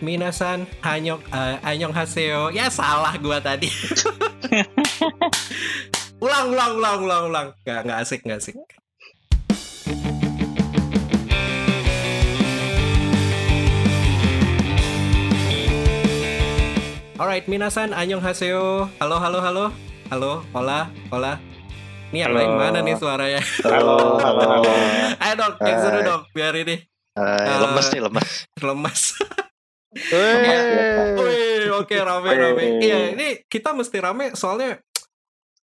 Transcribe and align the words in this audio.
minasan, 0.00 0.64
hanyok, 0.80 1.20
uh, 1.30 1.60
anyong 1.62 1.92
haseo. 1.92 2.48
Ya 2.50 2.72
salah 2.72 3.14
gua 3.20 3.38
tadi. 3.40 3.68
ulang, 6.24 6.46
ulang, 6.52 6.72
ulang, 6.76 6.98
ulang, 7.04 7.22
ulang. 7.28 7.46
Gak, 7.64 7.84
gak 7.84 7.98
asik, 8.00 8.20
gak 8.24 8.40
asik. 8.40 8.56
Alright, 17.20 17.44
minasan, 17.44 17.92
anyong 17.92 18.24
haseo. 18.24 18.88
Halo, 18.96 19.16
halo, 19.20 19.38
halo. 19.44 19.64
Halo, 20.08 20.32
hola, 20.50 20.88
hola. 21.12 21.36
Ini 22.10 22.26
yang 22.26 22.34
lain 22.34 22.50
mana 22.58 22.82
nih 22.82 22.98
suaranya? 22.98 23.38
Halo, 23.62 24.18
halo, 24.18 24.42
halo. 24.42 24.70
Ayo 25.22 25.34
dong, 25.38 25.54
yang 25.62 25.78
seru 25.78 26.00
dong, 26.02 26.26
biar 26.34 26.50
ini 26.58 26.82
Hai, 27.14 27.46
Eh, 27.46 27.58
lemes 27.62 27.86
nih 27.92 28.00
lemes. 28.02 28.30
lemas. 28.58 29.00
Wih. 29.90 31.66
Oke 31.74 31.96
rame 31.98 32.30
rame. 32.30 32.64
Iya, 32.78 32.98
ini 33.14 33.28
kita 33.46 33.74
mesti 33.74 33.98
rame 33.98 34.32
soalnya 34.34 34.78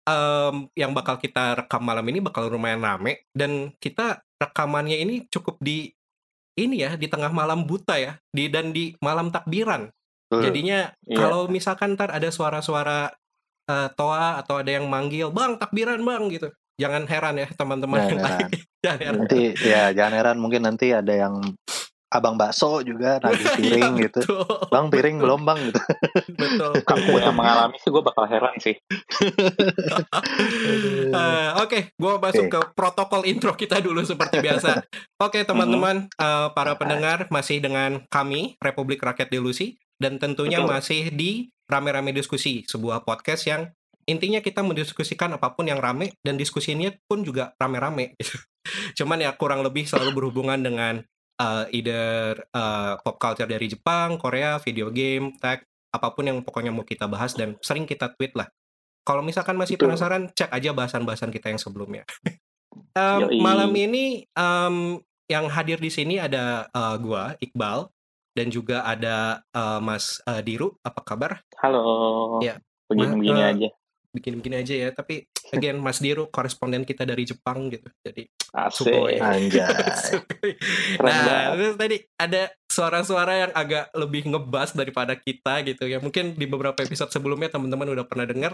em, 0.03 0.67
yang 0.75 0.91
bakal 0.95 1.19
kita 1.19 1.63
rekam 1.63 1.83
malam 1.83 2.05
ini 2.07 2.19
bakal 2.23 2.47
lumayan 2.47 2.83
rame 2.83 3.27
dan 3.35 3.71
kita 3.79 4.23
rekamannya 4.39 4.99
ini 4.99 5.27
cukup 5.27 5.59
di 5.59 5.91
ini 6.53 6.85
ya 6.85 6.93
di 6.95 7.09
tengah 7.09 7.33
malam 7.33 7.65
buta 7.65 7.97
ya 7.97 8.15
di 8.29 8.47
dan 8.47 8.71
di 8.71 8.93
malam 9.01 9.33
takbiran. 9.33 9.89
Betul. 10.29 10.49
Jadinya 10.49 10.79
Iya. 11.03 11.17
kalau 11.17 11.41
misalkan 11.49 11.97
ntar 11.97 12.13
ada 12.13 12.29
suara-suara 12.29 13.11
eh, 13.63 13.89
toa 13.95 14.43
atau 14.43 14.59
ada 14.59 14.67
yang 14.75 14.91
manggil, 14.91 15.31
"Bang, 15.31 15.55
takbiran, 15.55 16.03
Bang." 16.03 16.27
gitu. 16.27 16.51
Jangan 16.75 17.07
heran 17.07 17.37
ya 17.39 17.47
teman-teman 17.53 17.95
Jangan 18.01 18.11
yang 18.11 18.19
heran. 18.19 18.39
lain. 18.39 18.49
Jangan 18.83 18.99
heran. 18.99 19.17
Nanti 19.23 19.41
ya 19.63 19.83
jangan 19.95 20.13
heran 20.19 20.37
mungkin 20.43 20.61
nanti 20.67 20.87
ada 20.91 21.13
yang 21.15 21.33
abang 22.13 22.37
bakso 22.37 22.85
juga 22.85 23.17
nagih 23.25 23.49
piring 23.57 23.93
Iya, 23.97 24.03
gitu. 24.05 24.19
betul. 24.21 24.45
Bang 24.69 24.85
piring 24.93 25.17
belum 25.17 25.41
bang 25.41 25.59
gitu. 25.73 25.81
Betul. 26.43 26.71
Kamu 26.89 27.17
yang 27.17 27.33
mengalami 27.33 27.77
sih 27.81 27.89
gue 27.89 28.03
bakal 28.05 28.25
heran 28.29 28.53
sih. 28.61 28.75
Eh, 31.13 31.49
Oke, 31.61 31.93
gua 31.97 32.17
masuk 32.21 32.49
ke 32.49 32.59
protokol 32.77 33.25
intro 33.25 33.53
kita 33.53 33.79
dulu 33.81 34.01
seperti 34.05 34.39
biasa. 34.41 34.83
Oke, 35.21 35.41
teman-teman, 35.43 36.07
eh, 36.09 36.47
para 36.53 36.77
pendengar 36.77 37.25
masih 37.29 37.59
dengan 37.59 38.01
kami 38.09 38.55
Republik 38.61 39.01
Rakyat 39.01 39.29
Delusi 39.29 39.77
dan 39.97 40.17
tentunya 40.21 40.61
Betul. 40.61 40.69
masih 40.73 41.01
di 41.13 41.31
rame-rame 41.69 42.11
diskusi, 42.11 42.61
sebuah 42.67 43.07
podcast 43.07 43.47
yang 43.47 43.71
intinya 44.03 44.43
kita 44.43 44.59
mendiskusikan 44.59 45.31
apa 45.31 45.55
pun 45.55 45.63
yang 45.63 45.79
rame 45.79 46.11
dan 46.21 46.35
diskusinya 46.35 46.91
pun 47.07 47.23
juga 47.23 47.55
rame-rame. 47.55 48.13
gitu. 48.19 48.35
Cuman 49.03 49.19
ya 49.23 49.31
kurang 49.35 49.63
lebih 49.63 49.87
selalu 49.87 50.11
berhubungan 50.23 50.59
dengan 50.59 51.03
eh, 51.39 51.65
either 51.73 52.37
eh, 52.41 52.93
pop 53.01 53.17
culture 53.17 53.49
dari 53.49 53.69
Jepang, 53.69 54.17
Korea, 54.21 54.59
video 54.61 54.93
game, 54.93 55.33
tech, 55.37 55.65
apa 55.93 56.07
pun 56.13 56.25
yang 56.25 56.41
pokoknya 56.41 56.73
mau 56.73 56.85
kita 56.85 57.05
bahas 57.05 57.37
dan 57.37 57.55
sering 57.61 57.85
kita 57.85 58.13
tweet 58.17 58.33
lah. 58.33 58.49
Kalau 59.03 59.21
misalkan 59.21 59.59
masih 59.59 59.75
Betul. 59.75 59.93
penasaran, 59.93 60.31
cek 60.31 60.49
aja 60.49 60.71
bahasan-bahasan 60.71 61.29
kita 61.29 61.51
yang 61.53 61.59
sebelumnya. 61.61 62.03
Yoi. 62.97 63.37
malam 63.37 63.69
ini 63.77 64.25
em, 64.33 64.97
yang 65.29 65.45
hadir 65.45 65.77
di 65.77 65.93
sini 65.93 66.17
ada 66.17 66.65
eh, 66.73 66.95
gua 66.97 67.37
Iqbal 67.37 67.85
dan 68.33 68.49
juga 68.49 68.81
ada 68.81 69.45
eh, 69.53 69.79
Mas 69.79 70.19
eh, 70.25 70.41
Diru. 70.41 70.73
Apa 70.81 71.01
kabar? 71.05 71.41
Halo. 71.61 72.41
Iya. 72.41 72.57
Begini-begini 72.89 73.41
eh, 73.41 73.51
aja. 73.53 73.69
Bikin-bikin 74.13 74.53
aja 74.61 74.73
ya. 74.77 74.89
Tapi 74.93 75.25
again 75.51 75.81
Mas 75.81 75.99
Diru 75.99 76.29
koresponden 76.29 76.85
kita 76.85 77.03
dari 77.03 77.25
Jepang 77.25 77.67
gitu. 77.73 77.89
Jadi 78.05 78.29
Asik. 78.53 78.85
Sugoi. 78.85 79.17
Anjay. 79.17 79.65
Nah, 81.03 81.57
terus 81.57 81.75
tadi 81.75 81.97
ada 82.21 82.53
suara-suara 82.69 83.33
yang 83.47 83.51
agak 83.57 83.89
lebih 83.97 84.29
ngebas 84.29 84.77
daripada 84.77 85.17
kita 85.17 85.65
gitu 85.65 85.89
ya. 85.89 85.97
Mungkin 85.97 86.37
di 86.37 86.45
beberapa 86.45 86.77
episode 86.85 87.09
sebelumnya 87.09 87.49
teman-teman 87.49 87.89
udah 87.89 88.05
pernah 88.05 88.29
dengar. 88.29 88.53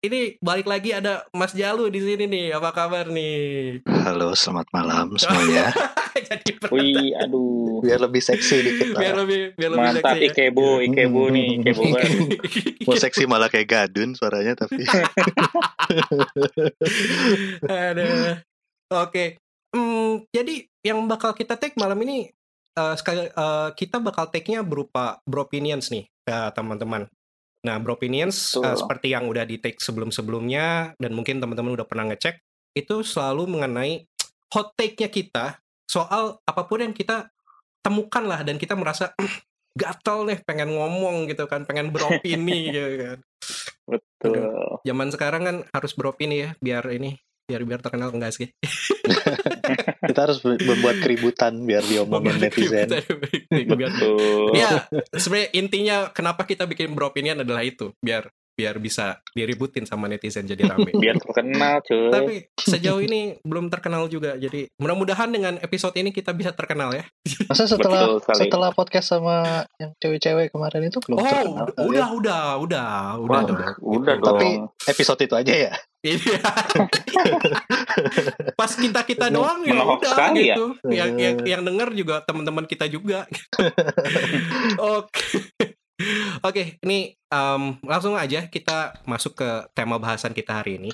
Ini 0.00 0.40
balik 0.40 0.64
lagi 0.64 0.96
ada 0.96 1.28
Mas 1.36 1.52
Jalu 1.52 1.92
di 1.92 2.00
sini 2.00 2.24
nih. 2.24 2.56
Apa 2.56 2.72
kabar 2.72 3.12
nih? 3.12 3.84
Halo 3.84 4.32
selamat 4.32 4.72
malam 4.72 5.12
semuanya. 5.20 5.76
Jadi. 6.32 6.56
Wih, 6.72 7.12
aduh. 7.20 7.84
Biar 7.84 8.00
lebih 8.00 8.24
seksi 8.24 8.64
dikit 8.64 8.96
biar 8.96 9.12
lah. 9.12 9.28
lebih 9.28 9.52
biar 9.60 9.70
lebih 9.76 9.84
Mantap 9.92 10.16
seksi 10.16 10.24
ya. 10.24 10.28
Ikebo, 10.32 10.80
Ikebo 10.80 11.22
nih, 11.28 11.48
Ikebo 11.60 11.82
banget. 11.92 12.16
Mau 12.88 12.96
seksi 12.96 13.28
malah 13.28 13.52
kayak 13.52 13.68
gadun 13.68 14.16
suaranya 14.16 14.56
tapi 14.56 14.80
Aduh. 17.68 18.40
Oke. 19.04 19.36
Hmm, 19.76 20.24
jadi 20.32 20.64
yang 20.80 21.04
bakal 21.12 21.36
kita 21.36 21.60
take 21.60 21.76
malam 21.76 22.00
ini 22.08 22.32
eh, 22.72 22.94
sekali 22.96 23.28
eh, 23.28 23.68
kita 23.76 24.00
bakal 24.00 24.32
take-nya 24.32 24.64
berupa 24.64 25.20
opinions 25.28 25.92
nih 25.92 26.08
ya, 26.24 26.48
teman-teman. 26.56 27.04
Nah, 27.60 27.76
opinions 27.76 28.56
Betul. 28.56 28.64
eh, 28.64 28.76
seperti 28.76 29.06
yang 29.12 29.28
udah 29.28 29.44
di 29.44 29.60
take 29.60 29.80
sebelum-sebelumnya 29.80 30.96
dan 30.96 31.12
mungkin 31.12 31.44
teman-teman 31.44 31.76
udah 31.76 31.84
pernah 31.84 32.08
ngecek 32.12 32.40
itu 32.72 33.04
selalu 33.04 33.50
mengenai 33.50 34.06
hot 34.54 34.72
take-nya 34.78 35.12
kita 35.12 35.60
soal 35.84 36.40
apa 36.46 36.62
pun 36.64 36.80
yang 36.80 36.94
kita 36.96 37.28
temukan 37.84 38.24
lah 38.24 38.40
dan 38.46 38.56
kita 38.56 38.78
merasa 38.78 39.12
"Hmm, 39.18 39.28
gatel 39.76 40.24
nih 40.28 40.38
pengen 40.46 40.72
ngomong 40.72 41.28
gitu 41.28 41.44
kan, 41.50 41.68
pengen 41.68 41.92
beropini 41.92 42.68
gitu 42.74 42.90
kan. 42.96 43.18
Betul. 43.90 44.80
Zaman 44.86 45.08
sekarang 45.12 45.42
kan 45.44 45.56
harus 45.74 45.92
beropini 45.92 46.46
ya 46.46 46.50
biar 46.62 46.84
ini 46.94 47.18
biar 47.50 47.66
biar 47.66 47.82
terkenal 47.82 48.14
enggak 48.14 48.30
sih? 48.30 48.54
kita 50.10 50.20
harus 50.30 50.38
membuat 50.46 51.02
keributan 51.02 51.66
biar 51.66 51.82
diomongin 51.82 52.38
netizen. 52.38 52.86
Ya 54.54 54.86
sebenarnya 55.18 55.50
intinya 55.58 55.96
kenapa 56.14 56.46
kita 56.46 56.70
bikin 56.70 56.94
beropinian 56.94 57.42
adalah 57.42 57.66
itu 57.66 57.90
biar 57.98 58.30
biar 58.60 58.76
bisa 58.76 59.04
diributin 59.30 59.82
sama 59.82 60.04
netizen 60.04 60.44
jadi 60.44 60.68
rame 60.68 60.92
Biar 61.00 61.16
terkenal, 61.16 61.80
cuy. 61.80 62.12
tapi 62.12 62.34
sejauh 62.54 63.00
ini 63.00 63.40
belum 63.40 63.66
terkenal 63.66 64.04
juga 64.06 64.36
jadi 64.36 64.68
mudah-mudahan 64.76 65.32
dengan 65.32 65.56
episode 65.58 65.96
ini 65.96 66.12
kita 66.12 66.30
bisa 66.30 66.52
terkenal 66.52 66.92
ya 66.92 67.08
Masa 67.48 67.64
setelah 67.64 68.20
setelah 68.30 68.68
podcast 68.70 69.10
sama 69.10 69.64
yang 69.76 69.96
cewek-cewek 69.96 70.52
kemarin 70.52 70.84
itu 70.84 71.00
belum 71.00 71.16
oh 71.16 71.24
terkenal? 71.24 71.64
udah 71.72 71.80
udah 71.80 72.06
udah 72.12 72.42
udah 72.60 72.88
udah 73.16 73.30
Wah, 73.30 73.42
dong. 73.42 73.56
udah 73.80 74.12
Gitu. 74.12 74.20
dong. 74.20 74.36
Tapi 74.36 74.48
episode 74.86 75.20
itu 75.20 75.34
aja 75.34 75.54
ya. 75.54 75.72
Iya. 76.00 76.40
Pas 78.58 78.72
kita 78.72 79.00
kita 79.04 79.28
doang 79.28 79.60
ya 79.62 79.80
udah 79.80 80.32
ya. 80.34 80.56
gitu. 80.56 80.64
Yang 80.86 81.10
yang 81.16 81.36
yang 81.44 81.62
dengar 81.62 81.88
juga 81.92 82.20
teman-teman 82.22 82.64
kita 82.64 82.88
juga. 82.88 83.24
Oke. 84.78 85.44
Oke, 86.46 86.80
ini 86.84 87.14
em, 87.30 87.62
langsung 87.84 88.16
aja 88.16 88.48
kita 88.48 89.00
masuk 89.04 89.36
ke 89.38 89.48
tema 89.76 90.00
bahasan 90.00 90.32
kita 90.32 90.60
hari 90.62 90.80
ini. 90.80 90.90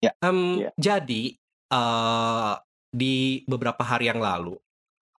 Ya. 0.00 0.12
Em, 0.22 0.66
Ya. 0.66 0.70
Jadi 0.78 1.36
eh, 1.72 2.54
di 2.94 3.42
beberapa 3.44 3.82
hari 3.82 4.08
yang 4.08 4.22
lalu, 4.22 4.56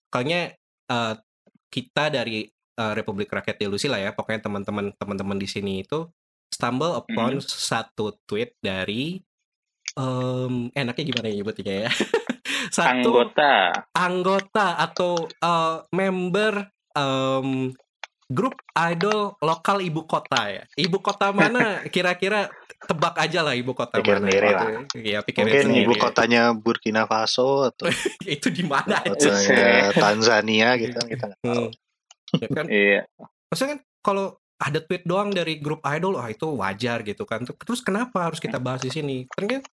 kayaknya 0.10 0.56
eh, 0.90 1.14
kita 1.68 2.10
dari 2.14 2.48
eh, 2.52 2.94
Republik 2.96 3.28
Rakyat 3.28 3.60
Delusi 3.60 3.92
lah 3.92 4.00
ya, 4.00 4.12
pokoknya 4.16 4.48
teman-teman 4.48 4.96
teman-teman 4.96 5.38
di 5.38 5.48
sini 5.50 5.84
itu 5.84 6.08
stumble 6.48 6.96
upon 6.96 7.44
satu 7.44 8.16
tweet 8.24 8.56
dari 8.64 9.20
em 9.98 10.70
enaknya 10.78 11.04
gimana 11.10 11.26
ya 11.28 11.36
nyebutnya 11.42 11.76
ya? 11.88 11.92
satu 12.76 13.10
Anggota. 13.12 13.54
anggota 13.98 14.68
atau 14.78 15.26
eh, 15.28 15.78
member 15.92 16.54
em, 16.96 17.74
grup 18.28 18.60
idol 18.76 19.40
lokal 19.40 19.80
ibu 19.80 20.04
kota 20.04 20.52
ya. 20.52 20.64
Ibu 20.76 21.00
kota 21.00 21.32
mana? 21.32 21.80
Kira-kira 21.94 22.52
tebak 22.78 23.16
aja 23.18 23.42
lah 23.42 23.56
ibu 23.56 23.72
kota 23.74 23.98
Pikir 23.98 24.20
mana. 24.20 24.28
sendiri 24.28 24.50
lah. 24.54 24.68
Iya, 24.94 25.20
pikirin 25.24 25.48
Mungkin 25.48 25.68
sendiri. 25.72 25.86
ibu 25.88 25.94
kotanya 25.98 26.42
Burkina 26.54 27.04
Faso 27.08 27.72
atau 27.72 27.88
itu 28.28 28.52
di 28.52 28.68
mana 28.68 29.00
aja? 29.02 29.32
Tanzania 30.04 30.76
gitu 30.76 31.00
kita 31.08 31.32
nggak 31.32 31.42
tahu. 31.42 31.66
Hmm. 31.72 32.40
Ya 32.44 32.48
kan? 32.52 32.66
Iya. 32.68 33.02
Maksudnya 33.48 33.72
kan 33.74 33.80
kalau 34.04 34.26
ada 34.58 34.80
tweet 34.82 35.06
doang 35.06 35.30
dari 35.30 35.62
grup 35.62 35.86
idol, 35.86 36.18
wah 36.18 36.28
itu 36.28 36.50
wajar 36.58 37.06
gitu 37.06 37.24
kan. 37.24 37.46
Terus 37.46 37.80
kenapa 37.86 38.28
harus 38.28 38.42
kita 38.42 38.58
bahas 38.58 38.82
di 38.84 38.90
sini? 38.92 39.24
Ternyata 39.30 39.70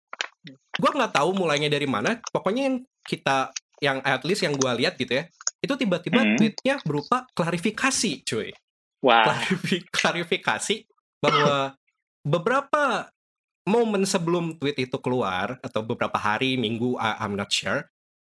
gue 0.54 0.90
nggak 0.92 1.12
tahu 1.16 1.32
mulainya 1.34 1.72
dari 1.72 1.88
mana. 1.88 2.20
Pokoknya 2.20 2.68
yang 2.68 2.76
kita, 3.00 3.48
yang 3.80 3.98
at 4.04 4.22
least 4.28 4.44
yang 4.44 4.52
gue 4.54 4.70
lihat 4.84 5.00
gitu 5.00 5.18
ya, 5.18 5.24
itu 5.64 5.74
tiba-tiba 5.74 6.20
Hmm. 6.20 6.36
tweetnya 6.36 6.76
berupa 6.84 7.24
klarifikasi, 7.32 8.20
cuy. 8.22 8.52
Wah, 9.00 9.24
Klarifi- 9.24 9.84
klarifikasi 9.88 10.76
bahwa 11.20 11.76
beberapa 12.24 13.08
momen 13.64 14.04
sebelum 14.04 14.56
tweet 14.56 14.76
itu 14.80 14.96
keluar 15.00 15.56
atau 15.60 15.80
beberapa 15.80 16.16
hari, 16.16 16.56
minggu, 16.56 16.96
I- 16.96 17.24
I'm 17.24 17.32
not 17.32 17.48
sure, 17.48 17.88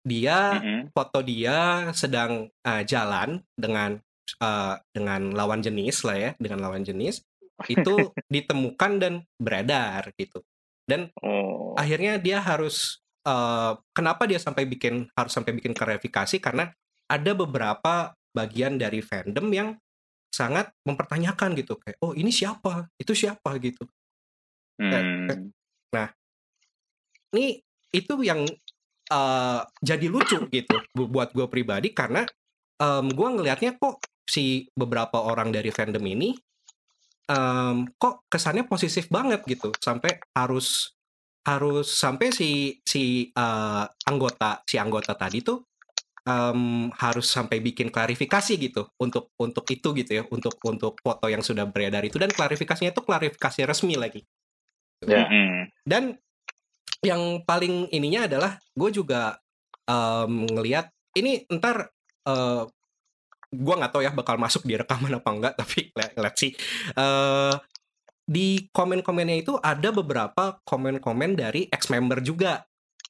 dia 0.04 0.56
mm-mm. 0.56 0.88
foto 0.92 1.20
dia 1.20 1.88
sedang 1.92 2.48
uh, 2.64 2.82
jalan 2.84 3.44
dengan 3.52 4.00
uh, 4.40 4.76
dengan 4.92 5.32
lawan 5.36 5.60
jenis 5.60 6.04
lah 6.04 6.16
ya, 6.16 6.30
dengan 6.40 6.64
lawan 6.64 6.80
jenis 6.84 7.20
itu 7.74 8.12
ditemukan 8.28 8.92
dan 9.00 9.14
beredar 9.36 10.12
gitu. 10.16 10.40
Dan 10.88 11.12
Oh. 11.20 11.76
akhirnya 11.76 12.16
dia 12.16 12.40
harus 12.40 13.04
uh, 13.28 13.76
kenapa 13.92 14.24
dia 14.24 14.40
sampai 14.40 14.64
bikin 14.64 15.08
harus 15.12 15.32
sampai 15.32 15.52
bikin 15.52 15.76
klarifikasi 15.76 16.40
karena 16.40 16.72
ada 17.08 17.32
beberapa 17.34 18.12
bagian 18.36 18.76
dari 18.76 19.00
fandom 19.00 19.48
yang 19.50 19.68
sangat 20.28 20.70
mempertanyakan 20.84 21.56
gitu 21.56 21.74
kayak 21.80 21.98
oh 22.04 22.12
ini 22.14 22.28
siapa? 22.30 22.86
Itu 23.00 23.16
siapa? 23.16 23.56
gitu. 23.58 23.88
Hmm. 24.78 24.92
ini 27.34 27.60
itu 27.92 28.14
yang 28.24 28.44
eh, 29.12 29.60
jadi 29.80 30.06
lucu 30.08 30.38
gitu 30.48 30.76
bu- 30.92 31.08
buat 31.08 31.32
gue 31.32 31.48
pribadi 31.48 31.92
karena 31.92 32.24
em, 32.80 33.06
gue 33.08 33.28
ngelihatnya 33.28 33.76
kok 33.80 34.04
si 34.28 34.68
beberapa 34.76 35.24
orang 35.24 35.48
dari 35.52 35.72
fandom 35.72 36.04
ini 36.04 36.36
em, 37.28 37.88
kok 37.96 38.28
kesannya 38.28 38.64
positif 38.68 39.08
banget 39.12 39.44
gitu 39.48 39.72
sampai 39.80 40.20
harus 40.36 40.92
harus 41.48 41.88
sampai 41.88 42.28
si 42.32 42.76
si 42.84 43.28
eh, 43.32 43.84
anggota 44.08 44.60
si 44.68 44.76
anggota 44.76 45.16
tadi 45.16 45.40
tuh 45.40 45.64
em, 46.28 46.92
harus 46.92 47.24
sampai 47.24 47.64
bikin 47.64 47.88
klarifikasi 47.88 48.52
gitu 48.60 48.92
untuk 49.00 49.32
untuk 49.40 49.64
itu 49.72 49.96
gitu 49.96 50.10
ya 50.12 50.22
untuk 50.28 50.60
untuk 50.60 51.00
foto 51.00 51.26
yang 51.32 51.40
sudah 51.40 51.64
beredar 51.64 52.04
itu 52.04 52.20
dan 52.20 52.28
klarifikasinya 52.28 52.92
itu 52.92 53.00
klarifikasi 53.00 53.64
resmi 53.64 53.96
lagi 53.96 54.22
Ya. 54.98 55.30
Mm-mm. 55.30 55.70
dan 55.86 56.18
yang 57.06 57.46
paling 57.46 57.86
ininya 57.94 58.26
adalah 58.26 58.52
gue 58.74 58.90
juga 58.90 59.38
em, 59.86 60.42
ngelihat 60.50 60.90
ini 61.14 61.46
ntar 61.54 61.88
eh 62.26 62.66
gue 63.48 63.74
nggak 63.78 63.92
tahu 63.94 64.02
ya 64.04 64.12
bakal 64.12 64.36
masuk 64.36 64.66
di 64.68 64.76
rekaman 64.76 65.16
apa 65.22 65.30
enggak 65.32 65.54
tapi 65.62 65.88
let- 65.94 66.18
let's 66.18 66.36
see 66.36 66.52
Eh, 66.92 67.54
di 68.28 68.68
komen-komennya 68.68 69.40
itu 69.40 69.56
ada 69.56 69.88
beberapa 69.88 70.60
komen-komen 70.66 71.32
dari 71.32 71.64
ex 71.72 71.88
member 71.88 72.20
juga 72.20 72.60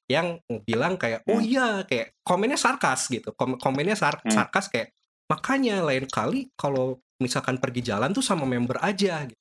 yang 0.09 0.41
bilang 0.65 0.97
kayak 0.97 1.21
oh 1.29 1.37
iya 1.37 1.85
kayak 1.85 2.17
komennya 2.25 2.57
sarkas 2.57 3.05
gitu 3.07 3.29
Kom- 3.37 3.55
komennya 3.55 3.93
sar- 3.93 4.19
Hmm. 4.19 4.33
sarkas 4.33 4.65
kayak 4.67 4.89
makanya 5.29 5.85
lain 5.85 6.09
kali 6.09 6.49
kalau 6.57 6.97
misalkan 7.21 7.61
pergi 7.61 7.85
jalan 7.85 8.09
tuh 8.09 8.25
sama 8.25 8.43
member 8.43 8.81
aja 8.81 9.21
gitu. 9.23 9.37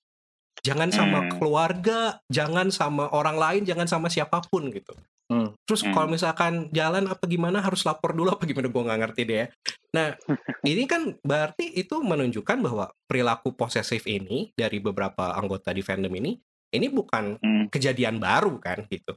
jangan 0.61 0.91
sama 0.91 1.23
Hmm. 1.23 1.31
keluarga 1.39 2.19
jangan 2.27 2.69
sama 2.69 3.09
orang 3.09 3.39
lain 3.39 3.63
jangan 3.63 3.87
sama 3.87 4.11
siapa 4.11 4.43
pun 4.45 4.69
gitu 4.69 4.93
Hmm. 5.29 5.55
terus 5.63 5.81
Hmm. 5.81 5.93
kalau 5.93 6.09
misalkan 6.11 6.67
jalan 6.69 7.07
apa 7.07 7.25
gimana 7.25 7.61
harus 7.61 7.85
lapor 7.85 8.13
dulu 8.13 8.29
apa 8.29 8.43
gimana 8.43 8.67
gue 8.67 8.83
nggak 8.83 9.01
ngerti 9.01 9.23
deh 9.25 9.39
ya. 9.39 9.47
nah 9.89 10.09
ini 10.67 10.85
kan 10.85 11.17
berarti 11.23 11.73
itu 11.73 12.03
menunjukkan 12.03 12.59
bahwa 12.59 12.91
perilaku 13.07 13.55
posesif 13.55 14.05
ini 14.05 14.51
dari 14.53 14.77
beberapa 14.79 15.33
anggota 15.33 15.71
di 15.71 15.81
fandom 15.81 16.13
ini 16.13 16.37
ini 16.69 16.87
bukan 16.89 17.39
kejadian 17.71 18.19
baru 18.19 18.59
kan 18.59 18.85
gitu 18.85 19.17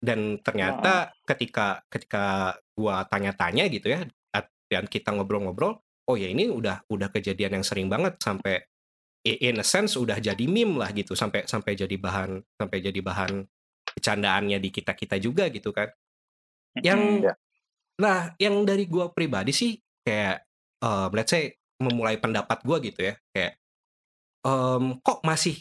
dan 0.00 0.38
ternyata 0.44 1.12
ketika 1.24 1.82
ketika 1.88 2.56
gua 2.76 3.04
tanya-tanya 3.08 3.66
gitu 3.72 3.90
ya 3.90 4.04
dan 4.66 4.84
kita 4.90 5.14
ngobrol-ngobrol 5.14 5.78
oh 6.06 6.16
ya 6.18 6.30
ini 6.30 6.50
udah 6.50 6.86
udah 6.90 7.08
kejadian 7.10 7.60
yang 7.60 7.64
sering 7.66 7.90
banget 7.90 8.18
sampai 8.22 8.62
in 9.26 9.58
a 9.58 9.66
sense 9.66 9.98
udah 9.98 10.22
jadi 10.22 10.44
meme 10.46 10.78
lah 10.78 10.94
gitu 10.94 11.18
sampai 11.18 11.46
sampai 11.50 11.74
jadi 11.74 11.96
bahan 11.98 12.38
sampai 12.54 12.78
jadi 12.78 13.00
bahan 13.02 13.42
bercandaannya 13.96 14.58
di 14.62 14.70
kita 14.70 14.94
kita 14.94 15.18
juga 15.18 15.50
gitu 15.50 15.74
kan. 15.74 15.90
Yang 16.78 17.32
ya. 17.32 17.34
nah 17.98 18.18
yang 18.36 18.62
dari 18.62 18.86
gua 18.86 19.10
pribadi 19.10 19.50
sih 19.50 19.72
kayak 20.04 20.46
um, 20.84 21.10
let's 21.16 21.32
say 21.32 21.56
memulai 21.82 22.20
pendapat 22.20 22.62
gua 22.62 22.78
gitu 22.78 23.02
ya 23.02 23.14
kayak 23.32 23.58
em, 24.44 25.00
kok 25.00 25.24
masih 25.24 25.58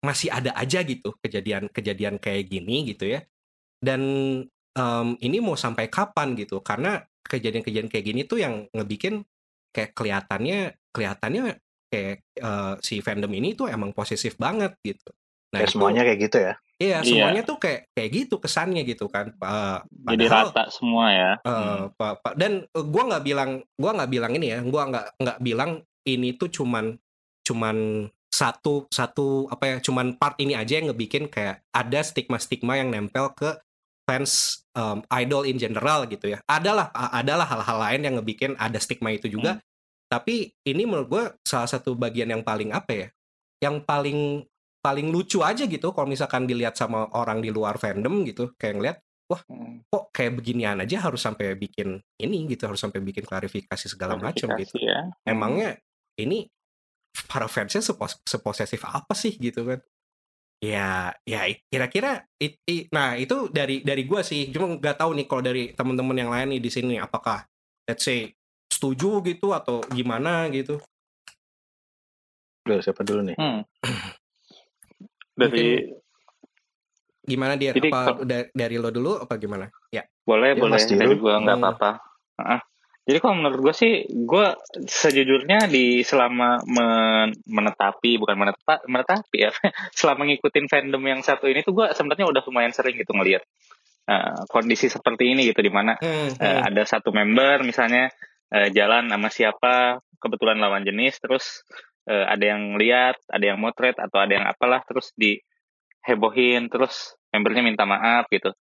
masih 0.00 0.28
ada 0.32 0.52
aja 0.56 0.84
gitu 0.84 1.16
kejadian-kejadian 1.20 2.20
kayak 2.20 2.48
gini 2.48 2.92
gitu 2.92 3.08
ya 3.08 3.24
dan 3.80 4.00
em, 4.70 5.08
ini 5.18 5.38
mau 5.38 5.54
sampai 5.54 5.88
kapan 5.88 6.32
gitu 6.34 6.60
karena 6.60 7.00
kejadian-kejadian 7.22 7.88
kayak 7.88 8.06
gini 8.06 8.22
tuh 8.22 8.38
yang 8.38 8.68
ngebikin 8.70 9.24
kayak 9.70 9.92
kelihatannya 9.92 10.74
kelihatannya 10.90 11.58
kayak 11.88 12.22
eh, 12.34 12.74
si 12.80 13.00
fandom 13.00 13.30
ini 13.30 13.52
tuh 13.52 13.66
emang 13.66 13.90
posesif 13.90 14.36
banget 14.36 14.76
gitu 14.80 15.10
nah 15.50 15.58
Ya, 15.58 15.66
itu- 15.66 15.74
semuanya 15.74 16.02
kayak 16.04 16.20
gitu 16.22 16.38
ya. 16.38 16.52
iya 16.78 16.98
Iya. 16.98 17.04
semuanya 17.04 17.42
tuh 17.42 17.58
kayak 17.58 17.90
kayak 17.90 18.10
gitu 18.14 18.34
kesannya 18.38 18.82
gitu 18.84 19.06
kan 19.06 19.34
Jadi 19.34 20.24
padahal- 20.24 20.48
rata 20.48 20.64
semua 20.70 21.04
ya. 21.10 21.30
Eh, 21.36 21.50
Hmm. 21.50 21.90
pa- 21.92 22.16
pa- 22.16 22.34
dan 22.34 22.52
gua 22.72 23.02
nggak 23.10 23.24
bilang 23.24 23.50
gua 23.74 23.90
nggak 23.92 24.10
bilang 24.10 24.32
ini 24.32 24.46
ya 24.48 24.58
gua 24.62 24.82
nggak 24.86 25.06
nggak 25.18 25.38
bilang 25.40 25.70
ini 26.06 26.28
tuh 26.34 26.48
cuman 26.48 26.94
cuman 27.42 27.76
satu 28.30 28.86
satu 28.88 29.50
apa 29.50 29.64
ya 29.66 29.76
cuman 29.80 30.14
part 30.14 30.38
ini 30.38 30.54
aja 30.54 30.78
yang 30.78 30.88
ngebikin 30.88 31.26
kayak 31.26 31.66
ada 31.68 32.00
stigma 32.00 32.38
stigma 32.38 32.74
yang 32.74 32.88
nempel 32.88 33.34
ke 33.34 33.58
fans 34.10 34.66
um, 34.74 35.06
idol 35.14 35.46
in 35.46 35.54
general 35.54 36.02
gitu 36.10 36.34
ya. 36.34 36.42
Adalah 36.50 36.90
adalah 37.14 37.46
hal-hal 37.46 37.78
lain 37.78 38.00
yang 38.02 38.14
ngebikin 38.18 38.58
ada 38.58 38.82
stigma 38.82 39.14
itu 39.14 39.30
juga. 39.30 39.62
Tapi 40.10 40.50
ini 40.66 40.82
menurut 40.82 41.06
gua 41.06 41.24
salah 41.46 41.70
satu 41.70 41.94
bagian 41.94 42.34
yang 42.34 42.42
paling 42.42 42.74
apa 42.74 43.06
ya 43.06 43.08
yang 43.62 43.86
paling 43.86 44.42
paling 44.80 45.12
lucu 45.12 45.44
aja 45.44 45.68
gitu 45.68 45.92
kalau 45.92 46.08
misalkan 46.08 46.48
dilihat 46.48 46.74
sama 46.74 47.06
orang 47.12 47.44
di 47.44 47.52
luar 47.52 47.76
fandom 47.76 48.24
gitu 48.26 48.56
kayak 48.58 48.74
ngeliat 48.80 48.98
Hmm. 49.30 49.86
kok 49.86 50.10
kayak 50.10 50.42
beginian 50.42 50.82
aja 50.82 51.06
harus 51.06 51.22
sampai 51.22 51.54
bikin 51.54 52.02
ini 52.18 52.50
gitu 52.50 52.66
harus 52.66 52.82
sampai 52.82 52.98
bikin 52.98 53.22
klarifikasi 53.22 53.86
segala 53.86 54.18
macam 54.18 54.58
gitu. 54.58 54.74
ya. 54.82 55.06
emangnya 55.22 55.78
ini 56.18 56.50
para 57.30 57.46
fansnya 57.46 57.78
sepos 57.78 58.18
seposesif 58.26 58.82
apa 58.82 59.14
sih 59.14 59.38
gitu 59.38 59.62
kan 59.62 59.78
ya 60.60 61.08
ya 61.24 61.40
kira-kira 61.66 62.20
it- 62.36 62.60
i- 62.68 62.84
nah 62.92 63.16
itu 63.16 63.48
dari 63.48 63.80
dari 63.80 64.04
gua 64.04 64.20
sih 64.20 64.52
cuma 64.52 64.76
nggak 64.76 64.92
tahu 64.94 65.16
nih 65.16 65.24
kalau 65.24 65.40
dari 65.40 65.72
teman-teman 65.72 66.12
yang 66.14 66.28
lain 66.28 66.52
nih 66.52 66.60
di 66.60 66.68
sini 66.68 66.94
apakah 66.96 67.48
let's 67.88 68.04
say 68.04 68.28
setuju 68.68 69.24
gitu 69.24 69.50
atau 69.50 69.80
gimana 69.88 70.52
gitu 70.52 70.76
Duh, 72.60 72.76
siapa 72.78 73.00
dulu 73.00 73.24
nih? 73.24 73.36
Hmm. 73.40 73.64
Dari 75.40 75.80
gimana 77.22 77.56
dia 77.56 77.72
Jadi 77.72 77.88
apa 77.88 77.98
kalau- 78.12 78.24
da- 78.28 78.50
dari 78.52 78.76
lo 78.76 78.92
dulu 78.92 79.16
apa 79.16 79.40
gimana 79.40 79.64
ya 79.88 80.04
boleh 80.20 80.52
Ya, 80.52 80.60
boleh 80.60 80.76
dari 80.76 81.16
gua 81.16 81.40
nggak 81.40 81.56
Hmm. 81.56 81.64
apa-apa. 81.66 81.90
Heeh. 82.36 82.60
Jadi 83.10 83.18
kalau 83.18 83.42
menurut 83.42 83.58
gue 83.58 83.74
sih, 83.74 83.92
gue 84.06 84.46
sejujurnya 84.86 85.66
di 85.66 86.06
selama 86.06 86.62
men- 86.62 87.34
menetapi 87.42 88.22
bukan 88.22 88.38
menetap 88.38 88.86
menetapi 88.86 89.36
ya, 89.42 89.50
selama 89.98 90.30
ngikutin 90.30 90.70
fandom 90.70 91.02
yang 91.02 91.20
satu 91.26 91.50
ini 91.50 91.66
tuh 91.66 91.74
gue 91.74 91.90
sebenarnya 91.90 92.30
udah 92.30 92.42
lumayan 92.46 92.70
sering 92.70 92.94
gitu 92.94 93.10
ngelihat 93.10 93.42
eh, 94.06 94.34
kondisi 94.46 94.86
seperti 94.86 95.34
ini 95.34 95.50
gitu 95.50 95.58
di 95.58 95.74
mana 95.74 95.98
Hmm, 95.98 96.30
eh, 96.38 96.38
hmm. 96.38 96.70
ada 96.70 96.82
satu 96.86 97.10
member 97.10 97.66
misalnya 97.66 98.14
eh, 98.54 98.70
jalan 98.70 99.10
sama 99.10 99.26
siapa 99.26 99.98
kebetulan 100.22 100.62
lawan 100.62 100.86
jenis 100.86 101.18
terus 101.18 101.66
eh, 102.06 102.22
ada 102.30 102.44
yang 102.46 102.78
lihat 102.78 103.18
ada 103.26 103.42
yang 103.42 103.58
motret 103.58 103.98
atau 103.98 104.22
ada 104.22 104.38
yang 104.38 104.46
apalah 104.46 104.86
terus 104.86 105.10
dihebohin 105.18 106.70
terus 106.70 107.18
membernya 107.34 107.66
minta 107.66 107.82
maaf 107.82 108.30
gitu 108.30 108.54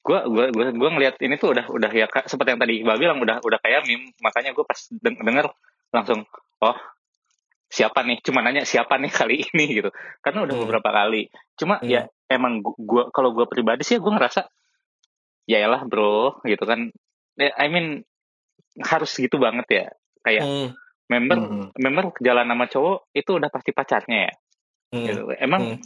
gua 0.00 0.24
gua 0.24 0.48
gua 0.48 0.66
gua 0.72 0.88
ngelihat 0.96 1.20
ini 1.20 1.36
tuh 1.36 1.52
udah 1.52 1.68
udah 1.68 1.90
ya 1.92 2.08
seperti 2.24 2.56
yang 2.56 2.60
tadi 2.60 2.72
Iqbal 2.80 2.96
bilang 2.96 3.18
udah 3.20 3.44
udah 3.44 3.58
kayak 3.60 3.84
meme 3.84 4.16
makanya 4.24 4.56
gue 4.56 4.64
pas 4.64 4.80
deng- 4.90 5.20
denger 5.20 5.52
langsung 5.92 6.24
oh 6.64 6.76
siapa 7.70 8.02
nih 8.02 8.18
cuma 8.24 8.40
nanya 8.42 8.64
siapa 8.64 8.96
nih 8.96 9.12
kali 9.12 9.34
ini 9.52 9.64
gitu 9.82 9.90
karena 10.24 10.42
udah 10.48 10.54
Hmm. 10.56 10.64
beberapa 10.66 10.88
kali 10.90 11.28
cuma 11.54 11.78
Hmm. 11.78 11.88
ya 11.88 12.02
emang 12.26 12.64
gu- 12.64 12.78
gua 12.80 13.02
kalau 13.12 13.36
gua 13.36 13.44
pribadi 13.44 13.84
sih 13.84 14.00
gue 14.00 14.08
ngerasa 14.10 14.48
ya 15.46 15.68
lah 15.68 15.84
bro 15.84 16.40
gitu 16.44 16.64
kan 16.64 16.90
Ya, 17.38 17.56
I 17.56 17.72
mean 17.72 18.04
harus 18.84 19.16
gitu 19.16 19.40
banget 19.40 19.66
ya 19.70 19.84
kayak 20.20 20.44
Hmm, 20.44 20.68
member 21.08 21.38
Hmm. 21.40 21.66
member 21.72 22.04
jalan 22.20 22.44
sama 22.44 22.68
cowok 22.68 23.08
itu 23.16 23.30
udah 23.32 23.48
pasti 23.48 23.70
pacarnya 23.72 24.28
ya 24.28 24.32
hmm. 24.92 25.04
gitu. 25.08 25.20
emang 25.40 25.80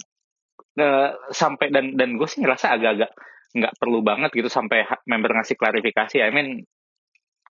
eh, 0.74 1.08
sampai 1.30 1.70
dan 1.70 1.94
dan 1.94 2.18
gue 2.18 2.26
sih 2.26 2.42
ngerasa 2.42 2.74
agak-agak 2.74 3.14
nggak 3.54 3.78
perlu 3.78 4.02
banget 4.02 4.34
gitu 4.34 4.50
sampai 4.50 4.82
member 5.06 5.30
ngasih 5.38 5.54
klarifikasi 5.54 6.18
I 6.20 6.30
mean 6.34 6.48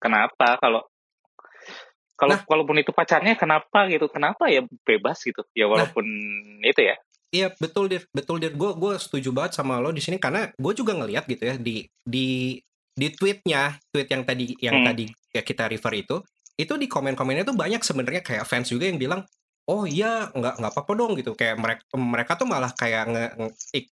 kenapa 0.02 0.59
kalau 0.59 0.82
kalau 2.18 2.38
Nah. 2.38 2.44
walaupun 2.47 2.78
itu 2.78 2.90
pacarnya 2.94 3.35
kenapa 3.35 3.87
gitu 3.90 4.06
kenapa 4.11 4.47
ya 4.50 4.62
bebas 4.87 5.23
gitu 5.23 5.42
ya 5.54 5.66
walaupun 5.71 6.04
itu 6.62 6.82
ya 6.82 6.99
Iya 7.32 7.49
betul 7.56 7.88
dir, 7.88 8.04
betul 8.12 8.44
dir. 8.44 8.52
Gue 8.52 8.76
gue 8.76 8.92
setuju 9.00 9.32
banget 9.32 9.56
sama 9.56 9.80
lo 9.80 9.88
di 9.88 10.04
sini 10.04 10.21
karena 10.21 10.52
gue 10.52 10.73
juga 10.76 10.92
ngelihat 10.92 11.25
gitu 11.25 11.49
ya 11.49 11.56
di 11.56 11.88
di 12.04 12.61
di 12.92 13.09
tweetnya, 13.09 13.80
tweet 13.88 14.04
yang 14.12 14.23
tadi 14.28 14.52
yang 14.61 14.85
Hmm. 14.85 14.92
tadi 14.92 15.09
ya 15.32 15.40
kita 15.40 15.64
refer 15.64 15.97
itu, 15.97 16.21
itu 16.61 16.73
di 16.76 16.85
komen-komennya 16.85 17.49
tuh 17.49 17.56
banyak 17.56 17.80
sebenarnya 17.80 18.21
kayak 18.21 18.44
fans 18.44 18.68
juga 18.68 18.85
yang 18.85 19.00
bilang, 19.00 19.25
oh 19.69 19.87
iya 19.87 20.31
nggak 20.31 20.54
nggak 20.59 20.73
apa-apa 20.75 20.92
dong 20.95 21.12
gitu. 21.14 21.33
Kayak 21.35 21.57
mereka 21.61 21.83
mereka 21.95 22.33
tuh 22.35 22.47
malah 22.47 22.73
kayak 22.75 23.04
nge, 23.09 23.25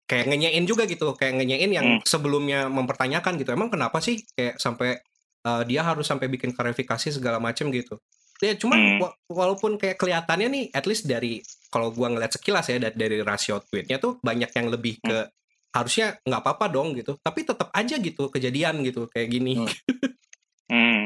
kayak 0.06 0.26
ngenyain 0.30 0.64
juga 0.66 0.84
gitu, 0.86 1.14
kayak 1.14 1.38
ngenyain 1.42 1.70
yang 1.70 1.86
Hmm. 1.98 2.02
sebelumnya 2.02 2.66
mempertanyakan 2.66 3.38
gitu. 3.38 3.50
Emang 3.54 3.70
kenapa 3.70 3.98
sih 3.98 4.22
kayak 4.34 4.58
sampai 4.58 4.98
uh, 5.46 5.62
dia 5.64 5.80
harus 5.80 6.04
sampai 6.04 6.26
bikin 6.28 6.52
klarifikasi 6.52 7.14
segala 7.14 7.38
macam 7.38 7.70
gitu. 7.70 7.96
Ya 8.40 8.56
cuman 8.56 8.78
Hmm. 8.78 8.98
wa- 9.04 9.16
walaupun 9.28 9.76
kayak 9.76 9.96
kelihatannya 9.96 10.48
nih, 10.48 10.64
at 10.72 10.84
least 10.84 11.04
dari 11.04 11.40
kalau 11.68 11.92
gua 11.92 12.08
ngeliat 12.08 12.34
sekilas 12.34 12.66
ya 12.66 12.80
dari, 12.80 12.96
dari 12.96 13.18
rasio 13.20 13.60
tweetnya 13.62 13.96
tuh 13.96 14.16
banyak 14.20 14.50
yang 14.50 14.68
lebih 14.68 14.98
ke 15.00 15.28
harusnya 15.70 16.18
nggak 16.26 16.42
apa-apa 16.42 16.66
dong 16.66 16.98
gitu 16.98 17.14
tapi 17.22 17.46
tetap 17.46 17.70
aja 17.70 17.94
gitu 17.94 18.26
kejadian 18.26 18.82
gitu 18.82 19.06
kayak 19.06 19.30
gini 19.30 19.54
Hmm. 19.54 19.70
hmm. 20.72 21.02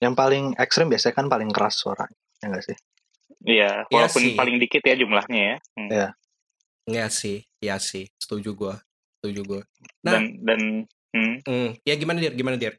Yang 0.00 0.14
paling 0.16 0.44
ekstrim 0.56 0.88
biasanya 0.88 1.12
kan 1.12 1.26
paling 1.28 1.50
keras 1.52 1.76
suara, 1.76 2.08
ya 2.38 2.48
nggak 2.48 2.64
sih? 2.64 2.76
Iya, 3.46 3.86
Iya 3.86 3.94
walaupun 3.94 4.22
sih. 4.24 4.34
paling 4.34 4.56
dikit 4.58 4.82
ya 4.82 4.94
jumlahnya 4.98 5.40
ya. 5.40 5.56
Hmm. 5.78 5.88
Iya. 5.90 6.08
Iya 6.88 7.06
sih, 7.12 7.44
iya 7.60 7.76
sih, 7.78 8.08
setuju 8.16 8.56
gua, 8.56 8.74
setuju 9.20 9.40
gua. 9.44 9.60
Nah. 10.02 10.16
Dan 10.16 10.24
dan 10.42 10.60
hmm, 11.12 11.34
Hmm, 11.44 11.70
ya 11.84 11.94
gimana 11.94 12.18
dir, 12.18 12.32
gimana 12.34 12.56
dir? 12.58 12.76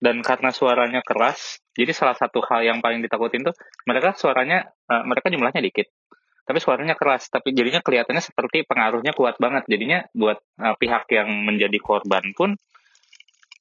dan 0.00 0.24
karena 0.24 0.48
suaranya 0.48 1.04
keras, 1.04 1.60
jadi 1.76 1.92
salah 1.92 2.16
satu 2.16 2.40
hal 2.40 2.64
yang 2.64 2.80
paling 2.80 3.04
ditakutin 3.04 3.44
tuh 3.44 3.52
mereka 3.84 4.16
suaranya 4.16 4.64
eh, 4.88 5.02
mereka 5.04 5.28
jumlahnya 5.28 5.60
dikit. 5.60 5.92
Tapi 6.48 6.56
suaranya 6.56 6.96
keras, 6.96 7.28
tapi 7.28 7.52
jadinya 7.52 7.84
kelihatannya 7.84 8.24
seperti 8.24 8.64
pengaruhnya 8.64 9.12
kuat 9.12 9.36
banget. 9.36 9.68
Jadinya 9.68 10.00
buat 10.16 10.40
eh, 10.40 10.74
pihak 10.80 11.04
yang 11.12 11.28
menjadi 11.44 11.76
korban 11.84 12.32
pun 12.32 12.56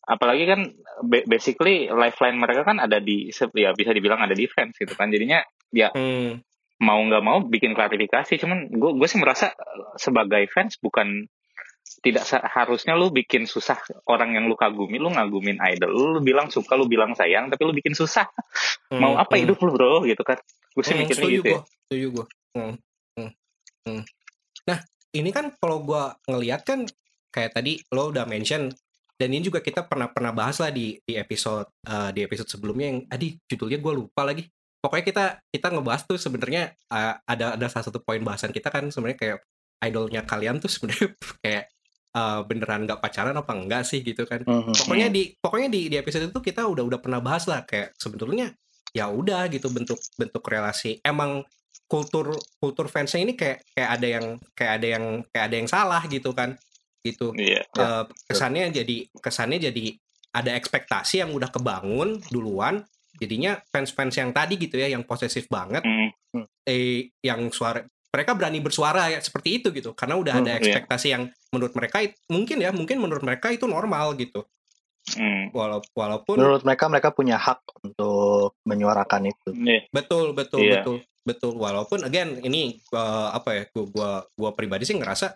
apalagi 0.09 0.47
kan 0.49 0.59
ba- 1.05 1.27
basically 1.29 1.85
lifeline 1.91 2.39
mereka 2.41 2.65
kan 2.65 2.81
ada 2.81 2.97
di 2.97 3.29
ya 3.53 3.75
bisa 3.77 3.93
dibilang 3.93 4.23
ada 4.23 4.33
di 4.33 4.47
fans 4.47 4.79
gitu 4.79 4.95
kan. 4.95 5.11
Jadinya 5.11 5.43
ya 5.73 5.93
Hmm, 5.93 6.41
mau 6.79 6.99
nggak 6.99 7.23
mau 7.23 7.39
bikin 7.45 7.75
klarifikasi 7.75 8.39
cuman 8.39 8.71
gue 8.71 8.91
gue 8.95 9.07
sih 9.09 9.19
merasa 9.19 9.51
eh, 9.51 9.95
sebagai 9.99 10.47
fans 10.49 10.79
bukan 10.79 11.27
tidak 11.99 12.23
seharusnya 12.23 12.93
lu 12.93 13.09
bikin 13.09 13.49
susah 13.49 13.81
orang 14.05 14.37
yang 14.37 14.45
lu 14.45 14.53
kagumi 14.53 15.01
lu 15.01 15.09
ngagumin 15.09 15.57
idol 15.73 15.89
lu, 15.89 16.05
lu 16.15 16.19
bilang 16.21 16.47
suka 16.53 16.77
lu 16.77 16.85
bilang 16.85 17.17
sayang 17.17 17.49
tapi 17.49 17.65
lu 17.65 17.73
bikin 17.73 17.97
susah 17.97 18.29
mau 18.95 19.17
hmm, 19.17 19.23
apa 19.25 19.33
hmm. 19.35 19.41
hidup 19.43 19.57
lu 19.65 19.71
bro 19.73 20.05
gitu 20.05 20.21
kan 20.21 20.37
gue 20.79 20.83
sih 20.85 20.93
Hmm, 20.95 21.01
mikirnya 21.03 21.19
setuju 21.19 21.39
gitu 21.41 21.49
ya 21.49 21.59
gua, 21.59 21.63
setuju 21.65 22.07
gua. 22.13 22.25
Hmm, 22.49 22.73
hmm, 23.17 23.31
hmm. 23.85 24.01
Nah, 24.69 24.79
ini 25.17 25.29
kan 25.33 25.45
kalau 25.57 25.77
gua 25.81 26.13
ngelihat 26.29 26.61
kan 26.65 26.79
kayak 27.29 27.51
tadi 27.53 27.81
lo 27.93 28.09
udah 28.09 28.25
mention 28.25 28.69
dan 29.19 29.29
ini 29.29 29.43
juga 29.43 29.59
kita 29.59 29.85
pernah 29.85 30.09
pernah 30.09 30.31
bahas 30.31 30.57
lah 30.61 30.71
di 30.71 30.97
di 31.03 31.13
episode 31.17 31.67
eh, 31.85 32.09
di 32.15 32.21
episode 32.25 32.49
sebelumnya 32.49 32.87
yang 32.89 32.99
adi 33.09 33.37
judulnya 33.49 33.79
gua 33.81 33.93
lupa 33.97 34.21
lagi. 34.25 34.45
Pokoknya 34.79 35.05
kita 35.05 35.25
kita 35.51 35.67
ngebahas 35.75 36.01
tuh 36.07 36.15
sebenarnya 36.15 36.71
eh, 36.71 37.13
ada 37.19 37.59
ada 37.59 37.65
salah 37.67 37.85
satu 37.91 37.99
poin 37.99 38.23
bahasan 38.23 38.55
kita 38.55 38.71
kan 38.71 38.87
sebenarnya 38.87 39.19
kayak 39.19 39.37
idolnya 39.83 40.21
kalian 40.23 40.59
tuh 40.59 40.71
sebenarnya 40.71 41.15
kayak 41.43 41.63
eh, 42.15 42.39
beneran 42.47 42.87
nggak 42.87 42.99
pacaran 43.03 43.35
apa 43.35 43.51
enggak 43.55 43.83
sih 43.83 43.99
gitu 44.01 44.23
kan. 44.23 44.43
Mhm. 44.47 44.73
pokoknya 44.85 45.07
di 45.11 45.23
pokoknya 45.35 45.69
di 45.71 45.81
di 45.91 45.95
episode 45.99 46.31
itu 46.31 46.39
kita 46.39 46.63
udah 46.67 46.83
udah 46.87 46.99
pernah 47.03 47.19
bahas 47.19 47.45
lah 47.47 47.67
kayak 47.67 47.95
sebetulnya 47.99 48.55
ya 48.95 49.11
udah 49.11 49.51
gitu 49.51 49.67
bentuk 49.69 49.99
bentuk 50.15 50.43
relasi. 50.47 50.97
Emang 51.03 51.43
kultur 51.89 52.37
kultur 52.61 52.85
fansnya 52.85 53.25
ini 53.25 53.33
kayak 53.33 53.65
kayak 53.73 53.89
ada 53.97 54.07
yang 54.07 54.25
kayak 54.53 54.73
ada 54.77 54.87
yang 54.87 55.05
kayak 55.33 55.45
ada 55.49 55.55
yang 55.57 55.69
salah 55.69 56.01
gitu 56.07 56.31
kan. 56.31 56.55
Gitu. 56.99 57.31
Iya. 57.35 57.63
Eh, 57.67 58.03
kesannya 58.27 58.71
jadi 58.75 58.97
kesannya 59.23 59.59
jadi 59.71 59.85
ada 60.29 60.53
ekspektasi 60.53 61.25
yang 61.25 61.31
udah 61.33 61.49
kebangun 61.49 62.21
duluan 62.29 62.85
jadinya 63.19 63.59
fans-fans 63.67 64.15
yang 64.15 64.31
tadi 64.31 64.55
gitu 64.55 64.75
ya 64.75 64.87
yang 64.87 65.03
posesif 65.03 65.45
banget 65.47 65.83
Hmm, 65.83 66.09
eh 66.63 67.11
yang 67.19 67.49
suara 67.49 67.81
mereka 68.09 68.33
berani 68.33 68.57
bersuara 68.57 69.09
ya 69.09 69.19
seperti 69.19 69.59
itu 69.59 69.69
gitu 69.69 69.93
karena 69.93 70.15
udah 70.15 70.33
ada 70.35 70.49
Hmm, 70.49 70.57
iya. 70.57 70.61
ekspektasi 70.61 71.07
yang 71.09 71.23
menurut 71.49 71.73
mereka 71.73 72.01
mungkin 72.27 72.57
ya 72.57 72.71
mungkin 72.71 72.97
menurut 72.97 73.21
mereka 73.21 73.49
itu 73.49 73.65
normal 73.65 74.13
gitu 74.15 74.45
hmm, 75.13 75.51
Walau, 75.51 75.81
walaupun 75.91 76.37
Menurut 76.37 76.63
mereka 76.63 76.85
mereka 76.85 77.09
punya 77.09 77.35
hak 77.35 77.59
untuk 77.81 78.57
menyuarakan 78.63 79.27
itu. 79.27 79.49
iya. 79.59 79.85
betul 79.89 80.31
betul 80.31 80.61
Iya. 80.61 80.81
betul 80.81 80.97
betul 81.19 81.53
walaupun 81.55 82.01
again 82.01 82.39
ini 82.39 82.81
uh, 82.89 83.29
apa 83.29 83.49
ya 83.53 83.63
gua, 83.69 83.85
gua 83.85 84.11
gua 84.33 84.51
pribadi 84.53 84.85
sih 84.85 84.97
ngerasa 84.97 85.33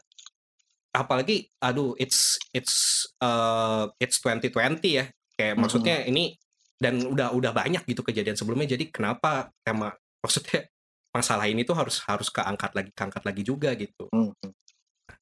apalagi 0.91 1.49
aduh 1.59 1.97
it's 1.97 2.37
it's 2.51 2.75
uh, 3.19 3.89
it's 3.97 4.17
2020 4.19 4.53
ya 4.93 5.05
kayak 5.33 5.53
Mhm. 5.53 5.59
maksudnya 5.59 6.05
ini 6.05 6.37
dan 6.83 6.99
udah 6.99 7.31
udah 7.31 7.51
banyak 7.51 7.87
gitu 7.87 8.03
kejadian 8.03 8.35
sebelumnya 8.35 8.75
jadi 8.75 8.91
kenapa 8.91 9.47
tema 9.63 9.95
maksudnya 10.23 10.67
masalah 11.15 11.47
ini 11.47 11.63
tuh 11.63 11.77
harus 11.77 12.03
harus 12.03 12.27
keangkat 12.27 12.75
lagi 12.75 12.91
keangkat 12.91 13.23
lagi 13.23 13.41
juga 13.41 13.71
gitu 13.73 14.11
Mhm. 14.11 14.33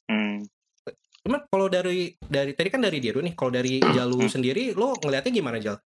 Hmm. 0.10 0.38
cuman 1.22 1.46
kalau 1.48 1.70
dari 1.70 2.18
dari 2.18 2.58
tadi 2.58 2.68
kan 2.68 2.82
dari 2.82 2.98
Diru 2.98 3.22
nih 3.22 3.38
kalau 3.38 3.54
dari 3.54 3.78
Jalu 3.78 4.26
sendiri 4.26 4.74
lo 4.74 4.98
ngelihatnya 4.98 5.30
gimana 5.30 5.62
Jal? 5.62 5.78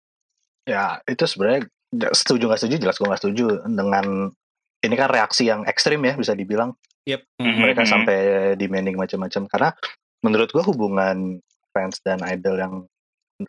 Ya 0.63 1.03
itu 1.03 1.27
sebenarnya 1.27 1.67
setuju 2.15 2.47
nggak 2.47 2.59
setuju 2.63 2.75
jelas 2.79 2.95
gue 2.95 3.03
nggak 3.05 3.21
setuju 3.21 3.45
dengan 3.67 4.31
ini 4.79 4.95
kan 4.95 5.09
reaksi 5.11 5.51
yang 5.51 5.67
ekstrim 5.67 5.99
ya 6.01 6.15
bisa 6.15 6.31
dibilang 6.33 6.71
Yep. 7.05 7.21
Mhm. 7.37 7.57
mereka 7.59 7.81
Mhm. 7.83 7.89
sampai 7.91 8.17
demanding 8.57 8.95
macam-macam 8.95 9.41
karena 9.45 9.69
menurut 10.23 10.49
gue 10.49 10.63
hubungan 10.63 11.37
fans 11.69 11.99
dan 12.01 12.23
idol 12.25 12.55
yang 12.57 12.73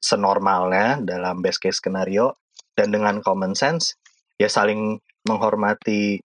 senormalnya 0.03 1.01
dalam 1.03 1.39
best 1.41 1.63
case 1.63 1.79
skenario 1.79 2.39
dan 2.75 2.91
dengan 2.91 3.23
common 3.23 3.55
sense 3.55 3.95
ya 4.37 4.51
saling 4.51 4.99
menghormati 5.27 6.21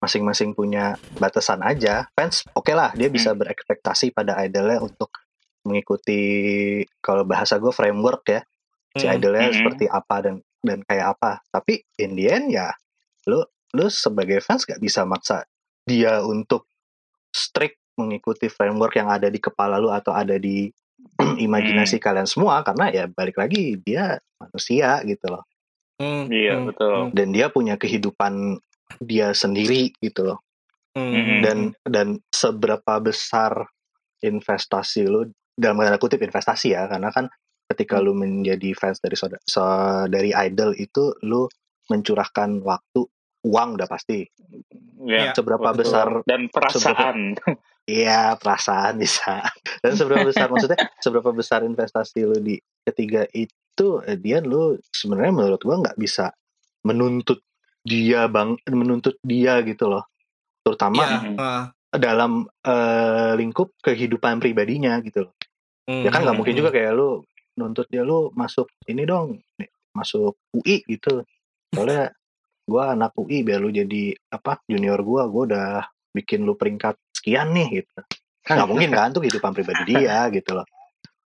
masing-masing 0.00 0.52
punya 0.52 1.00
batasan 1.16 1.64
aja. 1.64 2.08
Fans 2.12 2.44
oke 2.52 2.72
lah 2.76 2.92
dia 2.92 3.08
bisa 3.08 3.32
berekspektasi 3.32 4.12
pada 4.12 4.36
idolnya 4.44 4.84
untuk 4.84 5.08
mengikuti 5.64 6.20
kalau 7.00 7.24
bahasa 7.24 7.56
gue 7.56 7.72
framework 7.72 8.22
ya 8.28 8.40
si 8.94 9.08
Hmm, 9.08 9.16
idolnya 9.16 9.48
Mhm. 9.48 9.56
seperti 9.56 9.84
apa 9.88 10.16
dan 10.20 10.34
dan 10.60 10.78
kayak 10.84 11.16
apa. 11.16 11.40
Tapi 11.48 11.80
in 12.00 12.16
the 12.16 12.28
end 12.28 12.52
ya 12.52 12.68
lu 13.28 13.40
lu 13.74 13.88
sebagai 13.88 14.44
fans 14.44 14.68
gak 14.68 14.78
bisa 14.78 15.08
maksa 15.08 15.42
dia 15.88 16.20
untuk 16.20 16.68
strict 17.32 17.80
mengikuti 17.96 18.46
framework 18.52 18.94
yang 18.94 19.08
ada 19.08 19.26
di 19.32 19.40
kepala 19.40 19.80
lu 19.80 19.88
atau 19.88 20.12
ada 20.12 20.36
di 20.36 20.68
imajinasi 21.46 21.96
kalian 21.98 22.26
semua 22.26 22.62
karena 22.62 22.90
ya 22.90 23.04
balik 23.06 23.38
lagi 23.38 23.78
dia 23.80 24.18
manusia 24.40 25.00
gitu 25.04 25.26
loh. 25.30 25.44
Hmm, 25.94 26.26
Iya, 26.26 26.58
hmm, 26.58 26.66
betul. 26.74 26.94
hmm, 26.94 27.10
dan 27.14 27.28
dia 27.30 27.46
punya 27.48 27.74
kehidupan 27.78 28.58
dia 28.98 29.30
sendiri 29.30 29.94
gitu 30.02 30.26
loh. 30.26 30.38
Hmm, 30.94 31.10
Mhm. 31.10 31.22
hmm, 31.22 31.40
dan 31.42 31.58
dan 31.86 32.08
seberapa 32.30 32.98
besar 32.98 33.66
investasi 34.20 35.06
lu 35.06 35.26
dalam 35.54 35.78
tanda 35.78 35.98
kutip 35.98 36.18
investasi 36.18 36.74
ya 36.74 36.86
karena 36.86 37.10
kan 37.10 37.30
ketika 37.70 37.98
lu 37.98 38.12
menjadi 38.12 38.74
fans 38.74 38.98
dari 38.98 39.14
so- 39.16 40.06
dari 40.06 40.30
idol 40.34 40.74
itu 40.74 41.14
lu 41.22 41.46
mencurahkan 41.90 42.62
waktu 42.64 43.06
uang 43.44 43.76
udah 43.76 43.88
pasti. 43.88 44.24
Iya, 45.04 45.30
Iya, 45.30 45.32
seberapa 45.36 45.68
betul. 45.70 45.78
besar 45.84 46.08
dan 46.24 46.48
perasaan 46.48 47.18
iya 47.88 48.36
perasaan 48.36 49.00
bisa. 49.00 49.44
Dan 49.80 49.92
seberapa 49.96 50.24
besar 50.28 50.48
maksudnya 50.48 50.80
seberapa 50.98 51.30
besar 51.32 51.60
investasi 51.64 52.24
lu 52.24 52.38
di 52.40 52.56
ketiga 52.84 53.28
itu 53.32 54.00
eh, 54.04 54.16
dia 54.18 54.40
lu 54.40 54.76
sebenarnya 54.92 55.32
menurut 55.32 55.60
gua 55.62 55.76
nggak 55.80 55.98
bisa 56.00 56.32
menuntut 56.84 57.40
dia 57.84 58.28
bang 58.28 58.56
menuntut 58.68 59.16
dia 59.20 59.60
gitu 59.62 59.88
loh. 59.88 60.04
Terutama 60.64 61.04
ah, 61.36 61.64
dalam 61.92 62.48
eh, 62.64 63.32
lingkup 63.36 63.76
kehidupan 63.84 64.40
pribadinya 64.40 64.98
gitu 65.04 65.28
loh. 65.28 65.34
Ya 65.84 66.08
kan 66.08 66.24
nggak 66.24 66.32
hmm, 66.32 66.38
mungkin 66.40 66.54
hmm, 66.56 66.60
juga 66.64 66.70
kayak 66.72 66.92
lu 66.96 67.20
nuntut 67.60 67.86
dia 67.92 68.02
lu 68.02 68.32
masuk 68.32 68.72
ini 68.88 69.04
dong 69.04 69.36
masuk 69.92 70.40
UI 70.56 70.80
gitu. 70.88 71.22
Soalnya 71.70 72.10
gua 72.64 72.96
anak 72.96 73.12
UI 73.20 73.44
biar 73.44 73.60
lu 73.60 73.68
jadi 73.68 74.16
apa 74.32 74.64
junior 74.64 75.04
gua 75.04 75.28
gua 75.28 75.42
udah 75.44 75.68
bikin 76.16 76.48
lu 76.48 76.56
peringkat 76.56 76.96
sekian 77.24 77.48
nih 77.50 77.80
gitu 77.80 78.00
kan 78.42 78.54
nggak 78.54 78.68
mungkin 78.76 78.90
kan 78.92 79.08
tuh 79.10 79.24
kehidupan 79.24 79.50
pribadi 79.50 79.82
dia 79.88 80.28
gitu 80.28 80.52
loh 80.52 80.68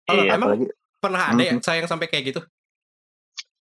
Kalau 0.05 0.23
Iya. 0.23 0.31
emang 0.31 0.49
apalagi 0.53 0.67
pernah 0.97 1.23
ada 1.27 1.43
ya 1.43 1.53
Mhm. 1.53 1.63
sayang 1.63 1.89
sampai 1.89 2.07
kayak 2.07 2.25
gitu? 2.29 2.41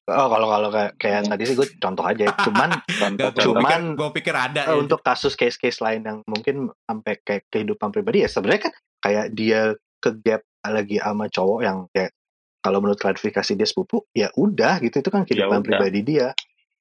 oh 0.04 0.28
kalau 0.28 0.46
kalau 0.46 0.68
kayak 0.68 0.92
kayak 0.98 1.24
tadi 1.24 1.42
sih 1.44 1.54
gue 1.54 1.68
contoh 1.78 2.04
aja 2.04 2.26
cuman 2.38 2.70
contoh 3.00 3.28
Gak, 3.30 3.40
Cuman- 3.40 3.96
gue 3.96 4.10
pikir 4.12 4.34
ada. 4.34 4.60
eh, 4.62 4.68
ya. 4.68 4.76
untuk 4.76 5.00
kasus 5.00 5.32
case-case 5.32 5.80
lain 5.80 6.02
yang 6.02 6.18
mungkin 6.26 6.68
sampai 6.82 7.16
kayak 7.18 7.48
kehidupan 7.48 7.88
pribadi 7.88 8.20
ya 8.20 8.28
sebenarnya 8.28 8.68
kan 8.68 8.72
kayak 9.00 9.26
dia 9.32 9.72
ke 9.96 10.10
gap 10.20 10.42
lagi 10.60 10.98
sama 10.98 11.24
cowok 11.26 11.60
yang 11.62 11.88
kayak 11.88 12.12
kalau 12.60 12.80
menurut 12.80 12.96
klarifikasi 12.96 13.52
dia 13.54 13.64
sepupu 13.64 14.04
ya 14.12 14.28
udah 14.34 14.76
gitu 14.80 14.98
itu 14.98 15.08
kan 15.08 15.22
kehidupan 15.22 15.60
udah. 15.60 15.68
pribadi 15.70 16.00
dia 16.02 16.36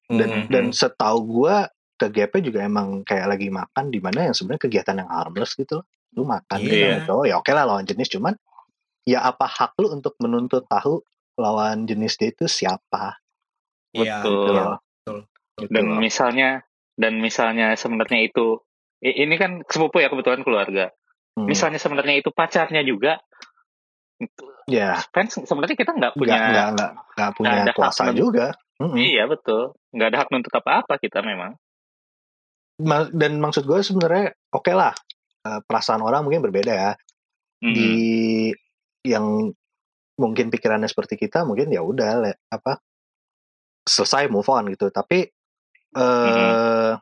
dan 0.06 0.28
Hmm, 0.28 0.52
dan 0.52 0.64
hmm. 0.68 0.76
setahu 0.76 1.18
gua 1.24 1.64
ke 1.94 2.06
gapnya 2.08 2.40
juga 2.42 2.58
emang 2.62 3.02
kayak 3.02 3.26
lagi 3.28 3.48
makan 3.48 3.88
di 3.88 3.98
mana 3.98 4.26
yang 4.26 4.34
sebenarnya 4.34 4.62
kegiatan 4.62 4.96
yang 4.98 5.08
harmless 5.08 5.54
gitu 5.54 5.78
loh 5.78 5.86
lu 6.14 6.22
makan 6.24 6.58
Iya. 6.58 6.66
gitu 6.66 6.86
cowok 7.08 7.24
ya 7.26 7.34
oke 7.38 7.50
lah 7.50 7.64
lawan 7.64 7.84
jenis 7.84 8.08
cuman 8.08 8.34
ya 9.02 9.22
apa 9.22 9.46
hak 9.46 9.78
lu 9.78 9.90
untuk 9.90 10.14
menuntut 10.18 10.64
tahu 10.64 11.02
lawan 11.34 11.84
jenis 11.84 12.14
dia 12.14 12.30
itu 12.30 12.46
siapa 12.46 13.18
Iya, 13.90 14.20
Betul. 14.20 14.30
gitu 14.32 14.50
iya, 14.50 14.62
loh. 14.64 14.78
betul. 14.80 15.18
Gitu 15.54 15.70
dan 15.70 15.84
loh. 15.86 15.98
misalnya 15.98 16.48
dan 16.94 17.12
misalnya 17.16 17.66
sebenarnya 17.74 18.20
itu 18.22 18.58
ini 19.00 19.34
kan 19.34 19.62
sepupu 19.62 19.98
ya 19.98 20.08
kebetulan 20.08 20.40
keluarga 20.40 20.90
Hmm. 21.34 21.50
misalnya 21.50 21.78
sebenarnya 21.78 22.14
itu 22.16 22.30
pacarnya 22.30 22.82
juga 22.82 23.18
ya 24.66 24.94
fans 25.10 25.34
sebenarnya 25.36 25.74
kita 25.74 25.90
nggak 25.92 26.14
punya 26.14 26.38
nggak 26.38 26.68
nggak 26.72 26.90
nggak 27.12 27.30
punya 27.34 27.62
kuasa 27.74 28.14
juga 28.14 28.54
Mm-mm. 28.78 28.94
iya 28.94 29.26
betul 29.26 29.74
nggak 29.90 30.08
ada 30.08 30.18
hak 30.22 30.28
nuntut 30.30 30.54
apa 30.54 30.82
apa 30.82 30.94
kita 30.96 31.20
memang 31.20 31.52
Ma- 31.52 31.63
dan 33.10 33.32
maksud 33.36 33.62
gue 33.62 33.78
sebenarnya 33.80 34.34
oke 34.50 34.70
lah 34.70 34.92
eh, 35.40 35.60
perasaan 35.60 36.00
orang 36.00 36.22
mungkin 36.22 36.42
berbeda 36.42 36.72
ya 36.72 36.92
Mhm. 37.60 37.72
di 37.72 37.88
yang 39.02 39.48
mungkin 40.14 40.46
pikirannya 40.48 40.84
seperti 40.84 41.16
kita 41.16 41.42
mungkin 41.42 41.68
ya 41.68 41.80
udah 41.80 42.22
apa 42.48 42.78
selesai 43.82 44.26
move 44.26 44.46
on 44.46 44.68
gitu 44.68 44.88
tapi 44.88 45.28
eh 45.92 46.92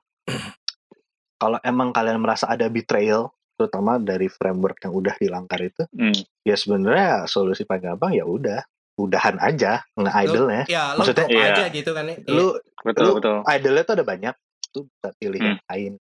kalau 1.36 1.58
emang 1.60 1.90
kalian 1.90 2.18
merasa 2.18 2.46
ada 2.46 2.68
betrayal 2.68 3.30
terutama 3.52 3.96
dari 3.96 4.26
framework 4.26 4.78
yang 4.80 4.92
udah 4.92 5.14
dilanggar 5.16 5.60
itu 5.60 5.82
Hmm. 5.90 6.14
ya 6.40 6.54
sebenarnya 6.54 7.26
solusi 7.26 7.62
paling 7.62 7.84
gampang 7.88 8.12
ya 8.12 8.24
udah 8.24 8.62
udahan 8.94 9.38
aja 9.38 9.82
nge-idle 9.94 10.46
ya 10.48 10.62
Ya, 10.68 10.82
lo 10.92 11.02
Maksudnya- 11.02 11.26
Iya. 11.26 11.44
aja 11.50 11.64
gitu 11.70 11.90
kan 11.90 12.04
ya. 12.04 12.16
Iya. 12.18 12.28
lu 12.28 12.46
Betul, 12.82 13.02
lu 13.02 13.12
betul. 13.18 13.36
idle 13.46 13.80
tuh 13.82 13.94
ada 13.94 14.04
banyak 14.04 14.34
lu 14.72 14.88
bisa 14.88 15.08
pilih 15.16 15.38
Hmm. 15.38 15.48
yang 15.48 15.60
lain 15.68 15.92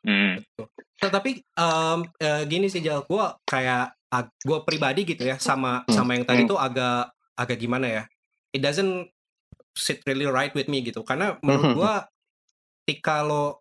Hmm. 0.00 0.40
Nah, 0.96 1.10
tapi 1.12 1.44
em, 1.44 2.00
eh, 2.16 2.42
gini 2.48 2.72
sih 2.72 2.80
Jal, 2.80 3.04
gue 3.04 3.24
kayak 3.44 3.92
gue 4.40 4.58
pribadi 4.64 5.04
gitu 5.04 5.28
ya 5.28 5.36
sama 5.36 5.84
Hmm. 5.84 5.92
sama 5.92 6.16
yang 6.16 6.24
tadi 6.24 6.48
Hmm. 6.48 6.50
tuh 6.50 6.58
agak 6.58 7.12
agak 7.36 7.60
gimana 7.60 7.84
ya? 7.84 8.02
It 8.48 8.64
doesn't 8.64 9.12
sit 9.76 10.00
really 10.08 10.24
right 10.24 10.56
with 10.56 10.72
me 10.72 10.80
gitu. 10.80 11.04
Karena 11.04 11.36
menurut 11.40 11.64
Hmm. 11.66 11.76
gue, 11.76 11.92
ketika 12.80 13.20
lo 13.20 13.60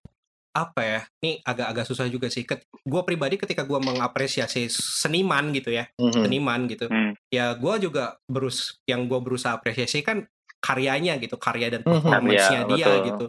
apa 0.50 0.82
ya? 0.82 1.02
Ini 1.20 1.44
agak-agak 1.44 1.86
susah 1.86 2.08
juga 2.08 2.32
sih. 2.32 2.48
Gue 2.82 3.02
pribadi 3.04 3.36
ketika 3.36 3.68
gue 3.68 3.78
mengapresiasi 3.78 4.72
seniman 4.72 5.52
gitu 5.52 5.76
ya, 5.76 5.92
Mhm. 6.00 6.24
seniman 6.24 6.66
gitu, 6.66 6.88
Hmm. 6.88 7.20
ya 7.28 7.52
gue 7.52 7.76
juga 7.84 8.16
berus 8.26 8.80
yang 8.88 9.06
gue 9.06 9.20
berusaha 9.20 9.54
apresiasi 9.54 10.02
kan 10.02 10.24
karyanya 10.58 11.20
gitu, 11.20 11.36
karya 11.36 11.68
dan 11.68 11.84
Mhm. 11.84 11.92
performance-nya 12.00 12.62
Karya, 12.64 12.72
dia 12.72 12.88
betul. 12.88 13.04
gitu. 13.12 13.26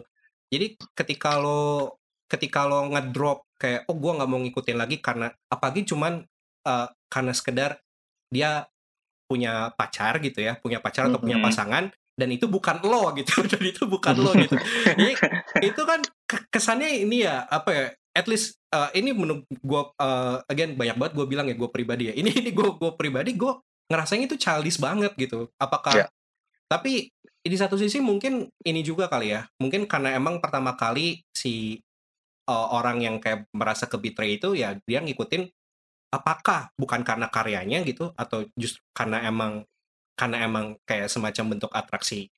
Jadi 0.51 0.65
ketika 0.91 1.39
lo 1.39 1.95
ketika 2.27 2.63
lo 2.63 2.87
ngedrop 2.87 3.47
kayak 3.55 3.87
oh 3.87 3.95
gue 3.95 4.11
nggak 4.11 4.29
mau 4.29 4.39
ngikutin 4.39 4.77
lagi 4.77 4.99
karena 4.99 5.31
apalagi 5.47 5.83
cuman 5.83 6.23
eh, 6.61 6.87
karena 7.07 7.31
sekedar 7.31 7.79
dia 8.27 8.67
punya 9.25 9.71
pacar 9.71 10.19
gitu 10.19 10.39
ya, 10.39 10.55
punya 10.55 10.79
pacar 10.79 11.07
atau 11.07 11.17
punya 11.17 11.39
Mhm. 11.39 11.45
pasangan 11.45 11.85
dan 12.11 12.29
itu 12.29 12.45
bukan 12.45 12.83
lo 12.83 13.09
gitu 13.19 13.39
dan 13.43 13.63
itu 13.63 13.83
bukan 13.85 14.15
lo 14.15 14.31
gitu. 14.35 14.55
Jadi 14.99 15.13
itu 15.63 15.81
kan 15.81 15.99
ke- 16.25 16.47
kesannya 16.49 17.01
ini 17.01 17.23
ya 17.23 17.43
apa 17.43 17.69
ya 17.71 17.85
at 18.11 18.27
least 18.27 18.59
uh, 18.69 18.91
ini 18.91 19.15
menurut 19.15 19.47
gue 19.47 19.81
again 20.45 20.75
banyak 20.75 20.99
banget 20.99 21.13
gue 21.15 21.25
bilang 21.25 21.47
ya 21.47 21.55
gue 21.55 21.69
pribadi 21.71 22.11
ya 22.11 22.13
ini 22.13 22.27
ini 22.29 22.51
gue 22.51 22.75
gue 22.75 22.91
pribadi 22.93 23.31
gue 23.33 23.55
ngerasanya 23.87 24.27
itu 24.27 24.35
childish 24.35 24.79
banget 24.79 25.15
gitu 25.15 25.47
apakah 25.55 25.95
Ya. 25.95 26.05
tapi 26.67 27.11
di 27.41 27.57
satu 27.57 27.73
sisi 27.73 27.97
mungkin 27.97 28.45
ini 28.61 28.81
juga 28.85 29.09
kali 29.09 29.33
ya 29.33 29.49
mungkin 29.57 29.89
karena 29.89 30.13
emang 30.13 30.37
pertama 30.37 30.77
kali 30.77 31.25
si 31.33 31.81
uh, 32.45 32.67
orang 32.77 33.01
yang 33.01 33.15
kayak 33.17 33.49
merasa 33.55 33.89
ke 33.89 33.97
betray 33.97 34.37
itu 34.37 34.53
ya 34.53 34.77
dia 34.85 35.01
ngikutin 35.01 35.49
apakah 36.13 36.69
bukan 36.77 37.01
karena 37.01 37.31
karyanya 37.31 37.81
gitu 37.87 38.13
atau 38.13 38.45
justru 38.53 38.83
karena 38.93 39.25
emang 39.25 39.65
karena 40.13 40.45
emang 40.45 40.77
kayak 40.85 41.09
semacam 41.09 41.57
bentuk 41.57 41.71
atraksi 41.73 42.29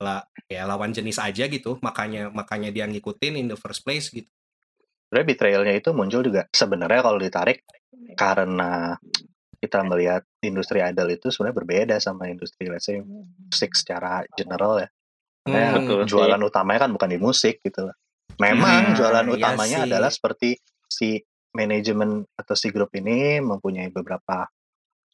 lah 0.00 0.24
ya 0.46 0.64
lawan 0.68 0.92
jenis 0.92 1.20
aja 1.20 1.48
gitu 1.48 1.76
makanya 1.80 2.28
makanya 2.32 2.72
dia 2.72 2.84
ngikutin 2.88 3.36
in 3.36 3.48
the 3.48 3.58
first 3.58 3.84
place 3.84 4.12
gitu. 4.12 4.28
Sebenarnya 5.06 5.26
betrayalnya 5.26 5.74
itu 5.78 5.90
muncul 5.94 6.20
juga 6.24 6.50
sebenarnya 6.50 7.00
kalau 7.00 7.18
ditarik 7.20 7.62
karena 8.18 8.98
kita 9.66 9.82
melihat 9.82 10.22
industri 10.40 10.78
idol 10.80 11.10
itu 11.10 11.28
sebenarnya 11.28 11.56
berbeda 11.58 11.96
sama 11.98 12.30
industri 12.30 12.70
let's 12.70 12.86
say 12.86 13.02
musik 13.02 13.74
secara 13.74 14.22
general 14.32 14.80
ya 14.80 14.88
Kayak 15.42 15.70
Hmm, 15.70 15.74
betul. 15.78 15.98
sih. 16.02 16.06
jualan 16.10 16.40
utamanya 16.42 16.80
kan 16.82 16.90
bukan 16.90 17.06
di 17.06 17.18
musik 17.22 17.62
gitu 17.62 17.86
loh. 17.86 17.94
Memang 18.42 18.82
Hmm, 18.82 18.96
jualan 18.98 19.26
iya 19.26 19.34
utamanya 19.38 19.78
sih. 19.78 19.86
adalah 19.86 20.10
seperti 20.10 20.48
si 20.90 21.22
manajemen 21.54 22.26
atau 22.34 22.54
si 22.58 22.74
grup 22.74 22.90
ini 22.92 23.38
mempunyai 23.38 23.94
beberapa 23.94 24.50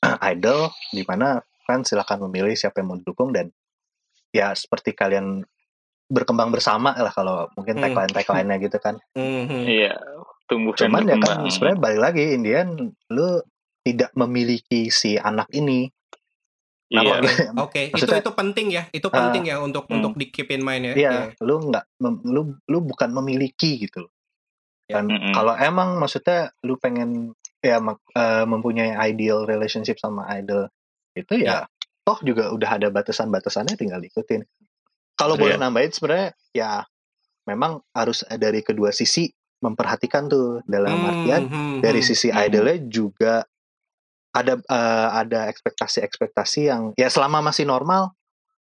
idol 0.33 0.73
di 0.89 1.05
mana 1.05 1.37
fans 1.69 1.93
silakan 1.93 2.25
memilih 2.27 2.57
siapa 2.57 2.81
yang 2.81 2.89
mau 2.89 2.97
didukung 2.97 3.29
dan 3.31 3.53
ya 4.33 4.57
seperti 4.57 4.97
kalian 4.97 5.45
berkembang 6.09 6.49
bersama 6.49 6.97
lah 6.97 7.13
kalau 7.13 7.53
mungkin 7.53 7.77
Hmm. 7.77 7.93
tagline 7.93 8.13
tagline-nya 8.17 8.57
gitu 8.57 8.81
kan. 8.81 8.97
mhm. 9.13 9.69
Iya, 9.85 10.01
tumbuh 10.49 10.73
dan 10.73 10.89
Cuman 10.89 11.01
ya 11.05 11.13
berkembang. 11.13 11.45
kan 11.45 11.53
sebenarnya 11.53 11.77
balik 11.79 12.01
lagi 12.01 12.25
Indian 12.33 12.69
lu 13.13 13.29
tidak 13.83 14.11
memiliki 14.15 14.89
si 14.89 15.15
anak 15.15 15.51
ini. 15.53 15.91
Nah, 16.93 17.03
Iya. 17.03 17.13
kalau- 17.13 17.23
Oke, 17.67 17.81
itu 17.89 17.95
Maksudnya- 17.99 18.21
itu 18.21 18.33
penting 18.33 18.67
ya, 18.69 18.83
itu 18.91 19.09
Ah, 19.09 19.15
penting 19.15 19.43
ya 19.49 19.57
untuk 19.59 19.85
hmm. 19.87 19.97
untuk 19.97 20.13
di 20.15 20.27
keep 20.29 20.49
in 20.51 20.61
mind 20.61 20.93
ya. 20.93 20.95
Iya, 20.95 21.13
lu 21.41 21.73
nggak 21.73 21.85
lu 22.27 22.43
lu 22.63 22.79
bukan 22.81 23.11
memiliki 23.11 23.81
gitu. 23.81 24.07
Ya. 24.87 25.01
Dan 25.01 25.09
Mm-mm. 25.09 25.33
kalau 25.33 25.57
emang 25.57 25.97
maksudnya 25.97 26.53
lu 26.61 26.77
pengen 26.77 27.33
ya 27.59 27.79
mak- 27.79 28.03
eh, 28.13 28.45
mempunyai 28.45 28.93
ideal 29.09 29.47
relationship 29.47 29.97
sama 29.97 30.27
idol 30.37 30.69
itu 31.15 31.41
ya, 31.41 31.65
toh 32.03 32.19
juga 32.21 32.51
udah 32.51 32.71
ada 32.77 32.89
batasan-batasannya 32.89 33.75
tinggal 33.75 34.03
ikutin. 34.03 34.43
Kalau 35.15 35.37
boleh 35.37 35.57
Iya. 35.57 35.63
nambahin 35.63 35.93
sebenarnya 35.93 36.29
ya 36.53 36.83
memang 37.45 37.81
harus 37.91 38.21
dari 38.29 38.61
kedua 38.61 38.91
sisi 38.91 39.31
memperhatikan 39.63 40.27
tuh 40.27 40.61
dalam 40.67 40.93
Hmm, 40.93 41.09
artian 41.09 41.43
hmm, 41.47 41.77
dari 41.81 42.03
hmm. 42.03 42.09
sisi 42.09 42.29
Hmm. 42.29 42.43
idolnya 42.43 42.79
juga 42.83 43.35
ada 44.33 44.57
eh, 44.57 45.09
ada 45.13 45.41
ekspektasi-ekspektasi 45.53 46.61
yang 46.73 46.83
ya 46.97 47.09
selama 47.13 47.45
masih 47.45 47.69
normal 47.69 48.17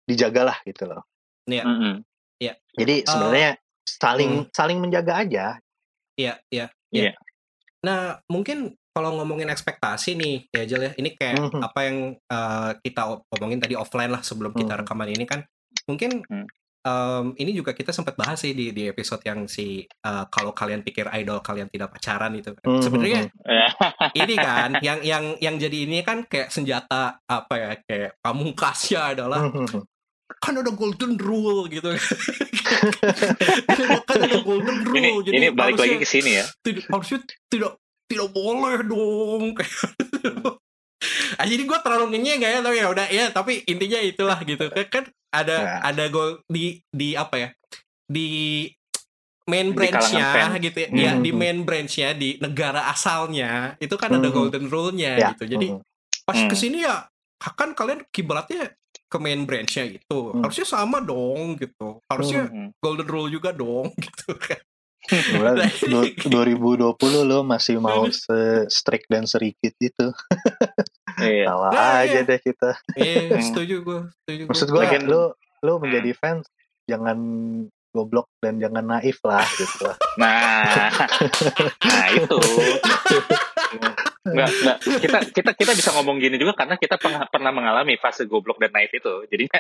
dijagalah 0.06 0.62
gitu 0.66 0.86
loh. 0.86 1.02
Mm-mm. 1.50 2.06
Jadi 2.76 2.96
Eh, 3.02 3.08
sebenarnya 3.08 3.52
saling 3.88 4.52
saling 4.52 4.78
menjaga 4.84 5.24
aja. 5.24 5.46
Iya, 6.20 6.40
iya, 6.52 6.68
Iya. 6.92 7.12
iya. 7.12 7.12
Nah, 7.88 8.20
mungkin 8.28 8.76
kalau 8.92 9.16
ngomongin 9.20 9.48
ekspektasi 9.48 10.16
nih, 10.16 10.36
ya 10.52 10.64
Jel 10.68 10.84
ya, 10.88 10.92
ini 10.96 11.16
kayak 11.16 11.40
Mhm. 11.40 11.62
apa 11.64 11.80
yang 11.88 11.98
eh, 12.16 12.72
kita 12.84 13.16
omongin 13.32 13.60
tadi 13.64 13.76
offline 13.80 14.12
lah 14.12 14.20
sebelum 14.24 14.52
kita 14.52 14.76
Mhm. 14.76 14.80
rekaman 14.84 15.10
ini 15.12 15.24
kan, 15.24 15.44
mungkin 15.88 16.20
Hmm. 16.28 16.48
Em, 16.86 17.34
ini 17.42 17.58
juga 17.58 17.74
kita 17.74 17.90
sempat 17.90 18.14
bahas 18.14 18.38
sih 18.38 18.54
di 18.54 18.70
di 18.70 18.86
episode 18.86 19.26
yang 19.26 19.50
si 19.50 19.82
eh, 19.82 20.26
kalau 20.30 20.54
kalian 20.54 20.86
pikir 20.86 21.10
idol 21.18 21.42
kalian 21.42 21.66
tidak 21.74 21.90
pacaran 21.98 22.38
itu. 22.38 22.54
kan. 22.54 22.66
Mhm. 22.70 22.82
Sebenarnya 22.86 23.22
Ya. 23.46 23.68
ini 24.22 24.36
kan 24.38 24.78
yang 24.86 25.02
yang 25.02 25.26
yang 25.42 25.56
jadi 25.58 25.78
ini 25.90 26.06
kan 26.06 26.22
kayak 26.30 26.54
senjata 26.54 27.18
apa 27.26 27.54
ya 27.58 27.70
kayak 27.82 28.12
pamungkasnya 28.22 29.18
adalah 29.18 29.50
kan 30.42 30.58
ada 30.58 30.74
golden 30.74 31.18
rule 31.22 31.70
gitu 31.70 31.86
kan 34.10 34.18
ada 34.26 34.38
golden 34.42 34.78
rule 34.86 34.98
ini 34.98 35.10
jadi 35.22 35.36
ini 35.38 35.48
balik 35.54 35.78
lagi 35.78 35.98
ke 36.02 36.08
sini 36.08 36.42
ya. 36.42 36.46
tidak 36.66 36.86
harusnya 36.90 37.20
tidak 37.50 37.72
tidak 38.06 38.30
boleh 38.34 38.78
dong. 38.86 39.44
ah, 41.40 41.46
jadi 41.46 41.64
gue 41.64 41.80
terlalu 41.84 42.06
ngenyek 42.16 42.38
ya 42.40 42.60
tapi 42.60 42.76
ya 42.78 42.88
udah 42.90 43.08
ya 43.12 43.26
tapi 43.30 43.54
intinya 43.66 44.00
itulah 44.00 44.40
gitu 44.42 44.66
kan 44.72 44.86
kan 44.88 45.04
ada 45.36 45.56
Ya. 45.60 45.78
ada 45.84 46.04
gol 46.08 46.40
di 46.48 46.80
di 46.90 47.12
apa 47.14 47.36
ya 47.36 47.50
di 48.08 48.28
main 49.46 49.76
branchnya 49.78 50.58
gitu 50.58 50.78
ya, 50.80 50.90
ya 50.90 51.12
Mhm. 51.16 51.22
di 51.22 51.30
main 51.32 51.58
branchnya 51.62 52.10
di 52.18 52.40
negara 52.42 52.90
asalnya 52.90 53.78
itu 53.78 53.94
kan 53.94 54.10
ada 54.10 54.30
Mhm. 54.30 54.34
golden 54.34 54.66
rule-nya 54.72 55.14
Ya, 55.16 55.28
gitu 55.36 55.46
jadi 55.52 55.68
pas 56.26 56.40
Hmm. 56.40 56.50
ke 56.50 56.56
sini 56.58 56.82
ya 56.82 57.06
kan 57.54 57.78
kalian 57.78 58.02
kiblatnya 58.10 58.74
ke 59.06 59.18
main 59.22 59.46
branchnya 59.46 59.86
gitu 60.02 60.34
Hmm. 60.34 60.42
harusnya 60.42 60.66
sama 60.66 60.98
dong 60.98 61.62
gitu 61.62 62.02
harusnya 62.10 62.50
Hmm. 62.50 62.74
golden 62.82 63.06
rule 63.06 63.30
juga 63.30 63.54
dong 63.54 63.94
gitu 64.06 64.34
kan 64.34 64.58
Sebenarnya 65.08 65.66
Nah, 65.66 65.72
du- 65.86 66.06
ini- 66.06 66.16
2020 66.24 66.96
lo 67.24 67.40
masih 67.42 67.78
mau 67.78 68.06
se 68.08 68.38
strict 68.68 69.06
dan 69.06 69.24
serikit 69.24 69.74
itu. 69.76 70.08
Iya. 71.16 71.48
Salah 71.48 71.72
Nah, 71.72 71.94
aja 72.02 72.20
iya. 72.20 72.22
deh 72.24 72.40
kita. 72.40 72.72
Iya, 72.94 73.20
Hmm. 73.32 73.42
setuju 73.42 73.76
gue. 73.82 74.00
Setuju. 74.20 74.42
Maksud 74.46 74.68
gue 74.68 74.82
Lagian- 74.82 75.06
lo 75.06 75.24
lo 75.60 75.74
menjadi 75.78 76.12
fans 76.14 76.46
jangan 76.84 77.18
goblok 77.90 78.28
dan 78.38 78.58
jangan 78.58 78.84
naif 78.86 79.18
lah 79.22 79.42
gitu. 79.52 79.88
Nah, 80.16 80.92
nah 81.90 82.08
itu. 82.10 82.38
Enggak, 84.26 84.50
enggak. 84.50 84.78
Kita 85.00 85.18
kita 85.32 85.52
kita 85.54 85.72
bisa 85.74 85.90
ngomong 85.94 86.18
gini 86.18 86.36
juga 86.36 86.56
karena 86.56 86.76
kita 86.76 86.98
pernah 86.98 87.24
pernah 87.26 87.52
mengalami 87.52 87.96
fase 87.96 88.26
goblok 88.26 88.58
dan 88.58 88.72
naif 88.72 88.90
itu. 88.92 89.14
Jadinya 89.28 89.60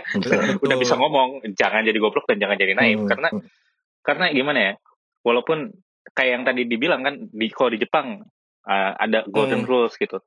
udah 0.58 0.76
bisa 0.76 0.96
ngomong 0.96 1.46
jangan 1.52 1.82
jadi 1.82 1.96
goblok 1.96 2.26
dan 2.26 2.38
jangan 2.38 2.58
jadi 2.58 2.74
naif 2.74 2.98
Hmm, 2.98 3.08
karena 3.08 3.28
hmm. 3.30 3.42
karena 4.02 4.26
gimana 4.30 4.60
ya? 4.62 4.74
Walaupun 5.26 5.74
kayak 6.14 6.32
yang 6.32 6.44
tadi 6.46 6.70
dibilang 6.70 7.02
kan 7.02 7.16
di 7.34 7.50
kalau 7.50 7.74
di 7.74 7.82
Jepang 7.82 8.22
uh, 8.70 8.92
ada 8.96 9.26
golden 9.26 9.66
Hmm. 9.66 9.70
rules 9.70 9.98
gitu. 9.98 10.22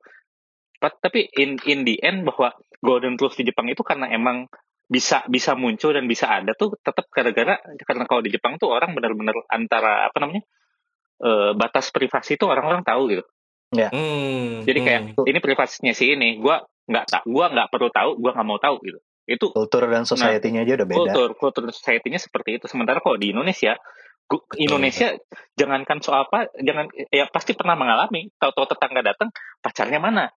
But, 0.79 0.99
tapi 0.99 1.27
in 1.35 1.59
in 1.67 1.83
the 1.87 1.99
end 2.03 2.27
bahwa 2.27 2.55
golden 2.83 3.15
rules 3.15 3.35
di 3.35 3.47
Jepang 3.47 3.67
itu 3.71 3.83
karena 3.83 4.11
emang 4.11 4.47
bisa 4.89 5.21
bisa 5.29 5.53
muncul 5.53 5.93
dan 5.93 6.09
bisa 6.09 6.25
ada 6.27 6.51
tuh 6.57 6.73
tetap 6.81 7.07
gara-gara 7.13 7.61
karena 7.85 8.03
kalau 8.09 8.25
di 8.25 8.33
Jepang 8.33 8.57
tuh 8.57 8.73
orang 8.73 8.91
benar-benar 8.97 9.37
antara 9.47 10.07
apa 10.09 10.17
namanya 10.17 10.41
eh, 11.21 11.51
batas 11.53 11.93
privasi 11.93 12.39
itu 12.39 12.47
orang-orang 12.47 12.81
tahu 12.81 13.11
gitu. 13.11 13.23
Hmm, 13.69 14.65
Jadi 14.65 14.79
kayak 14.81 15.01
hmm. 15.13 15.29
ini 15.29 15.39
privasinya 15.45 15.93
si 15.93 16.17
ini, 16.17 16.41
gua 16.41 16.65
nggak 16.89 17.05
tak, 17.05 17.23
gua 17.29 17.53
nggak 17.53 17.69
perlu 17.69 17.93
tahu, 17.93 18.17
gua 18.17 18.33
nggak 18.33 18.47
mau 18.49 18.57
tahu 18.57 18.81
gitu. 18.81 18.99
Itu 19.29 19.53
Kultur 19.53 19.85
dan 19.85 20.09
society-nya 20.09 20.65
aja 20.65 20.73
udah 20.81 20.87
beda. 20.89 20.97
kultur 20.97 21.29
kultur 21.37 21.63
society-nya 21.69 22.17
seperti 22.17 22.57
itu. 22.57 22.65
Sementara 22.65 22.97
kalau 22.97 23.21
di 23.21 23.29
Indonesia, 23.29 23.77
Indonesia 24.55 25.17
jangankan 25.55 25.97
soal 25.99 26.25
apa, 26.25 26.49
jangan 26.57 26.85
ya 27.09 27.25
pasti 27.29 27.57
pernah 27.57 27.73
mengalami. 27.73 28.29
Tahu-tahu 28.37 28.75
tetangga 28.75 29.01
datang, 29.01 29.29
pacarnya 29.59 29.97
mana? 29.97 30.29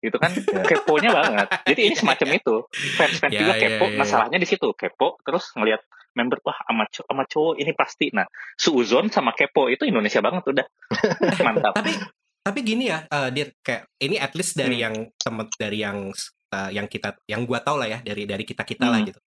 Gitu 0.00 0.16
kan, 0.16 0.32
Ya. 0.32 0.64
keponya 0.68 1.10
banget. 1.12 1.46
Jadi 1.64 1.80
ini 1.88 1.94
semacam 1.96 2.28
itu. 2.40 2.54
Fans-fans 2.96 3.32
Ya, 3.32 3.40
juga 3.40 3.54
ya, 3.56 3.60
kepo. 3.76 3.84
ya, 3.84 3.92
ya. 3.92 3.98
Masalahnya 4.00 4.38
di 4.40 4.48
situ 4.48 4.68
kepo, 4.72 5.20
terus 5.22 5.52
ngelihat 5.52 5.80
member 6.10 6.40
wah 6.42 6.56
sama 6.58 6.84
cowok, 6.88 7.06
sama 7.06 7.24
cowok 7.24 7.54
ini 7.56 7.72
pasti. 7.72 8.06
Nah, 8.10 8.26
suuzon 8.56 9.08
sama 9.08 9.30
kepo 9.32 9.68
itu 9.68 9.84
Indonesia 9.84 10.20
banget 10.20 10.42
udah. 10.44 10.66
Mantap. 11.46 11.72
tapi 11.76 11.92
tapi 12.40 12.64
gini 12.64 12.88
ya 12.88 13.04
uh, 13.06 13.28
dia 13.28 13.52
kayak 13.60 13.84
ini 14.00 14.16
at 14.16 14.32
least 14.32 14.56
dari 14.56 14.80
Hmm. 14.80 14.84
yang 14.88 14.94
temen 15.14 15.46
dari 15.54 15.78
yang 15.78 16.08
uh, 16.50 16.70
yang 16.72 16.88
kita 16.88 17.12
yang 17.28 17.44
gua 17.44 17.60
tahu 17.60 17.76
lah 17.76 17.84
ya 17.86 17.98
dari 18.00 18.24
dari 18.24 18.42
kita 18.42 18.64
kita 18.64 18.88
lah 18.88 19.04
Hmm. 19.04 19.12
gitu 19.12 19.20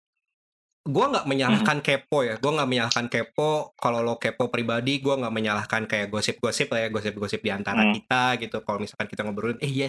gua 0.82 1.06
nggak 1.08 1.26
menyalahkan 1.26 1.78
kepo 1.78 2.26
ya. 2.26 2.34
Gua 2.42 2.58
nggak 2.58 2.68
menyalahkan 2.68 3.06
kepo 3.06 3.70
kalau 3.76 4.02
lo 4.02 4.18
kepo 4.18 4.50
pribadi. 4.50 4.98
Gua 4.98 5.14
nggak 5.16 5.30
menyalahkan 5.30 5.82
kayak 5.86 6.10
gosip-gosip 6.10 6.68
lah 6.68 6.84
ya 6.84 6.88
gosip-gosip 6.90 7.38
di 7.38 7.50
antara 7.50 7.86
Hmm. 7.86 7.94
kita 7.94 8.22
gitu. 8.38 8.58
Kalau 8.60 8.78
misalkan 8.78 9.06
kita 9.06 9.22
ngobrolin 9.22 9.58
eh 9.58 9.70
iya 9.70 9.88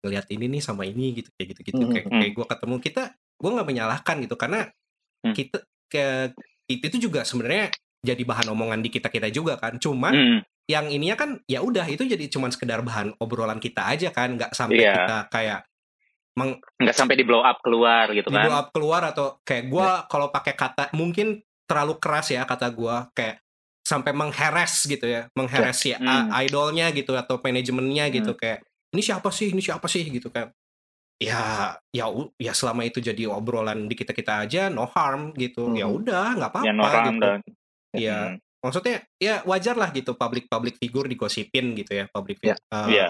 ngelihat 0.00 0.26
ini 0.32 0.48
nih 0.48 0.62
sama 0.64 0.88
ini 0.88 1.12
gitu 1.14 1.28
kayak 1.36 1.48
gitu 1.52 1.60
gitu 1.66 1.82
Hmm. 1.84 1.92
kayak, 1.92 2.06
kayak 2.08 2.32
gua 2.32 2.46
ketemu 2.48 2.76
kita 2.80 3.02
gua 3.36 3.50
nggak 3.54 3.68
menyalahkan 3.68 4.16
gitu. 4.24 4.34
Karena 4.34 4.60
Hmm. 5.20 5.34
kita 5.36 5.58
ke 5.92 6.04
itu 6.70 6.96
juga 6.98 7.22
sebenarnya 7.22 7.68
jadi 8.00 8.22
bahan 8.24 8.48
omongan 8.48 8.80
di 8.80 8.88
kita 8.88 9.12
kita 9.12 9.28
juga 9.28 9.60
kan. 9.60 9.76
Cuman 9.76 10.12
Hmm, 10.12 10.40
yang 10.64 10.88
ininya 10.88 11.18
kan 11.18 11.30
ya 11.44 11.60
udah 11.60 11.84
itu 11.84 12.06
jadi 12.06 12.30
cuman 12.30 12.48
sekedar 12.48 12.80
bahan 12.80 13.12
obrolan 13.20 13.60
kita 13.60 13.84
aja 13.84 14.08
kan. 14.08 14.40
Nggak 14.40 14.56
sampai 14.56 14.80
Iya. 14.80 14.92
kita 14.96 15.16
kayak 15.28 15.60
meng 16.32 16.56
nggak 16.78 16.94
sampai 16.94 17.14
di 17.14 17.24
blow 17.24 17.40
up 17.40 17.58
keluar 17.58 18.06
gitu 18.10 18.26
di 18.26 18.34
kan. 18.34 18.46
blow 18.46 18.56
up 18.56 18.68
keluar 18.70 19.02
atau 19.04 19.38
kayak 19.42 19.64
gua 19.66 20.06
kalau 20.06 20.28
pakai 20.28 20.54
kata 20.54 20.88
mungkin 20.92 21.38
terlalu 21.64 21.98
keras 21.98 22.30
ya 22.30 22.42
kata 22.42 22.70
gua 22.70 23.10
kayak 23.10 23.42
sampai 23.80 24.12
mengheres 24.12 24.84
gitu 24.84 25.04
ya 25.04 25.26
mengheres 25.32 25.80
ya 25.82 25.98
Hmm. 25.98 26.30
idolnya 26.38 26.90
gitu 26.90 27.12
atau 27.12 27.38
manajemennya 27.38 28.06
gitu 28.10 28.34
kayak 28.34 28.62
ini 28.90 29.00
siapa 29.00 29.28
sih 29.28 29.50
ini 29.50 29.58
siapa 29.58 29.86
sih 29.86 30.02
gitu 30.04 30.28
kan 30.28 30.50
ya 31.16 31.74
ya 31.90 32.06
ya 32.36 32.52
selama 32.52 32.82
itu 32.82 32.98
jadi 32.98 33.28
obrolan 33.28 33.84
di 33.84 33.92
kita 33.92 34.10
kita 34.10 34.40
aja 34.40 34.62
no 34.66 34.86
harm 34.86 35.34
gitu 35.34 35.74
ya 35.74 35.84
Hmm. 35.84 35.98
udah 35.98 36.26
nggak 36.34 36.50
apa-apa 36.50 36.64
Ya 36.64 36.72
noram 36.72 37.04
gitu 37.08 37.20
dan 37.20 37.40
Iya. 37.90 38.18
Hmm, 38.30 38.34
maksudnya 38.60 38.96
ya 39.16 39.42
wajar 39.42 39.74
lah 39.74 39.90
gitu 39.90 40.14
public 40.14 40.46
public 40.46 40.78
figur 40.78 41.04
digosipin 41.04 41.74
gitu 41.74 41.92
ya 41.92 42.06
public 42.06 42.38
Ya. 42.40 42.54
eh, 42.54 42.86
Iya. 42.88 43.06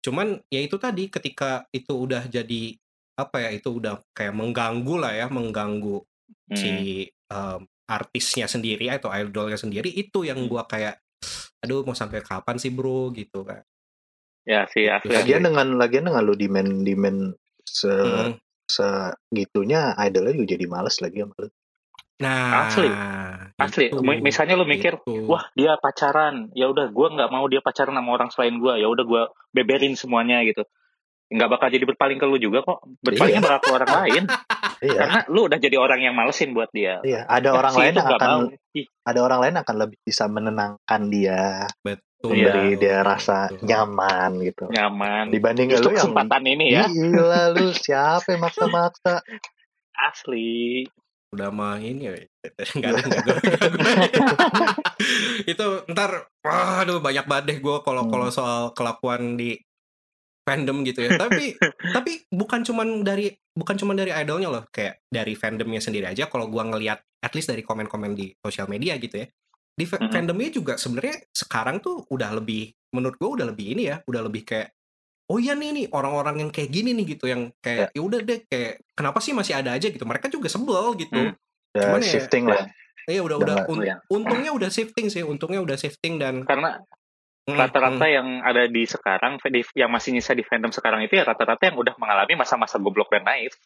Cuman 0.00 0.40
ya 0.48 0.60
itu 0.64 0.76
tadi 0.80 1.12
ketika 1.12 1.68
itu 1.72 1.92
udah 1.92 2.24
jadi 2.28 2.76
apa 3.20 3.36
ya 3.44 3.50
itu 3.52 3.68
udah 3.68 4.00
kayak 4.16 4.32
mengganggu 4.32 4.94
lah 4.96 5.12
ya 5.12 5.26
mengganggu 5.28 6.00
hmm. 6.48 6.56
si 6.56 6.72
em, 7.08 7.60
artisnya 7.84 8.48
sendiri 8.48 8.88
atau 8.88 9.12
idolnya 9.12 9.60
sendiri 9.60 9.92
itu 9.92 10.24
yang 10.24 10.40
Hmm. 10.40 10.48
gua 10.48 10.64
kayak 10.64 10.96
aduh 11.60 11.84
mau 11.84 11.92
sampai 11.92 12.24
kapan 12.24 12.56
sih 12.56 12.72
bro 12.72 13.12
gitu 13.12 13.44
kan 13.44 13.60
Ya 14.48 14.64
sih 14.72 14.88
asli. 14.88 15.12
Lagian 15.12 15.44
dengan 15.44 15.76
lagian 15.76 16.08
dengan 16.08 16.24
lu 16.24 16.32
demand 16.32 16.80
demand 16.82 17.36
se 17.60 17.92
Mm. 17.92 18.40
segitunya 18.70 19.92
idolnya 20.00 20.32
juga 20.32 20.56
jadi 20.56 20.64
males 20.64 20.96
lagi 21.04 21.20
sama 21.20 21.34
lu. 21.36 21.48
Nah 22.20 22.68
Asli. 22.68 22.90
Asli. 23.60 23.92
itu, 23.92 24.00
Mi- 24.00 24.24
Misalnya 24.24 24.56
lu 24.56 24.64
mikir, 24.64 25.00
gitu. 25.04 25.28
wah 25.28 25.48
dia 25.52 25.76
pacaran, 25.76 26.48
ya 26.56 26.68
udah 26.72 26.88
gue 26.88 27.06
nggak 27.12 27.28
mau 27.28 27.44
dia 27.48 27.60
pacaran 27.60 27.92
sama 27.92 28.10
orang 28.16 28.32
selain 28.32 28.56
gue, 28.56 28.72
ya 28.80 28.88
udah 28.88 29.04
gue 29.04 29.22
beberin 29.52 29.96
semuanya 29.96 30.40
gitu. 30.44 30.64
Nggak 31.30 31.48
bakal 31.52 31.68
jadi 31.70 31.84
berpaling 31.86 32.18
ke 32.18 32.26
lu 32.26 32.40
juga 32.42 32.64
kok. 32.66 32.82
Berpalingnya 33.04 33.44
bakal 33.44 33.60
ke 33.62 33.70
orang 33.70 33.92
lain. 34.02 34.22
Iya. 34.80 34.98
Karena 34.98 35.18
lu 35.28 35.40
udah 35.46 35.58
jadi 35.60 35.76
orang 35.76 36.00
yang 36.02 36.14
malesin 36.16 36.56
buat 36.56 36.72
dia. 36.72 37.04
Iya, 37.04 37.28
ada 37.28 37.52
orang 37.52 37.72
Si 37.76 37.78
lain 37.84 37.92
itu 37.92 38.00
yang 38.00 38.10
akan 38.16 38.28
mau. 38.32 38.40
Ada 39.04 39.20
orang 39.20 39.40
lain 39.44 39.54
akan 39.60 39.74
lebih 39.76 39.98
bisa 40.02 40.24
menenangkan 40.26 41.00
dia, 41.12 41.68
betul 41.84 42.32
memberi 42.32 42.74
betul, 42.76 42.80
dia 42.80 42.96
rasa 43.04 43.48
betul. 43.48 43.64
nyaman 43.68 44.30
gitu. 44.44 44.64
nyaman. 44.72 45.24
Dibanding 45.30 45.68
Justru 45.70 45.84
lu 45.84 45.90
yang 45.92 45.98
kesempatan 46.00 46.42
ini 46.48 46.66
ya, 46.72 46.84
Gila 46.88 47.42
lu 47.54 47.66
siapa 47.76 48.26
yang 48.32 48.40
maksa-maksa? 48.44 49.20
asli. 50.10 50.88
Udah 51.30 51.48
mah 51.48 51.78
ini 51.78 52.02
ya 52.10 52.14
nggak 52.76 52.90
ada 52.90 53.00
nggak 53.06 53.36
itu 55.52 55.66
ntar 55.90 56.10
wah, 56.42 56.82
aduh 56.82 56.98
banyak 56.98 57.24
banget 57.26 57.44
deh 57.46 57.58
gue 57.62 57.76
kalau 57.82 58.02
Hmm. 58.06 58.12
kalau 58.12 58.28
soal 58.32 58.74
kelakuan 58.74 59.38
di 59.38 59.54
fandom 60.40 60.82
gitu 60.82 61.06
ya. 61.06 61.14
Tapi 61.14 61.54
tapi 61.96 62.26
bukan 62.26 62.66
cuman 62.66 63.06
dari 63.06 63.30
bukan 63.54 63.76
cuman 63.78 63.94
dari 63.94 64.10
idolnya 64.10 64.48
loh. 64.50 64.64
Kayak 64.72 65.04
dari 65.06 65.38
fandomnya 65.38 65.78
sendiri 65.78 66.10
aja 66.10 66.26
kalau 66.26 66.50
gua 66.50 66.66
ngelihat 66.66 66.98
at 67.22 67.32
least 67.36 67.52
dari 67.52 67.62
komen-komen 67.62 68.16
di 68.16 68.32
sosial 68.40 68.66
media 68.66 68.96
gitu 68.98 69.20
ya. 69.22 69.26
Di 69.70 69.84
fa- 69.86 70.02
fandomnya 70.10 70.50
juga 70.50 70.74
sebenarnya 70.74 71.22
sekarang 71.30 71.78
tuh 71.78 72.08
udah 72.10 72.40
lebih 72.40 72.72
menurut 72.90 73.14
gue 73.14 73.30
udah 73.30 73.46
lebih 73.54 73.66
ini 73.78 73.82
ya 73.86 74.02
udah 74.02 74.26
lebih 74.26 74.42
kayak 74.42 74.74
oh 75.30 75.38
iya 75.38 75.54
nih 75.54 75.70
nih 75.70 75.86
orang-orang 75.90 76.42
yang 76.42 76.50
kayak 76.50 76.68
gini 76.68 76.90
nih 76.92 77.06
gitu 77.08 77.24
yang 77.24 77.54
kayak 77.58 77.94
ya 77.94 78.00
udah 78.02 78.18
deh 78.20 78.42
kayak 78.44 78.82
kenapa 78.92 79.22
sih 79.22 79.30
masih 79.30 79.54
ada 79.54 79.70
aja 79.70 79.86
gitu 79.86 80.02
mereka 80.02 80.26
juga 80.26 80.50
sebel 80.50 80.98
gitu 80.98 81.30
Hmm. 81.30 81.38
Udah 81.70 81.82
Cuman 81.86 82.00
ya- 82.02 82.10
shifting 82.10 82.44
lah. 82.44 82.66
Iya 83.06 83.22
udah 83.22 83.36
Udah 83.38 83.56
un- 83.64 83.86
untungnya 84.10 84.50
udah 84.50 84.68
shifting 84.68 85.06
sih, 85.06 85.22
untungnya 85.22 85.62
udah 85.62 85.78
shifting 85.78 86.18
dan 86.18 86.42
Karena 86.42 86.82
Mm, 87.48 87.56
rata-rata 87.56 88.04
mm. 88.04 88.12
yang 88.12 88.28
ada 88.44 88.68
di 88.68 88.84
sekarang, 88.84 89.40
yang 89.74 89.90
masih 89.90 90.12
nyisa 90.12 90.36
di 90.36 90.44
fandom 90.44 90.70
sekarang 90.70 91.02
itu 91.02 91.14
ya 91.14 91.24
rata-rata 91.24 91.58
yang 91.62 91.74
udah 91.74 91.96
mengalami 91.96 92.36
masa-masa 92.36 92.76
goblok 92.76 93.08
dan 93.08 93.24
naif. 93.24 93.56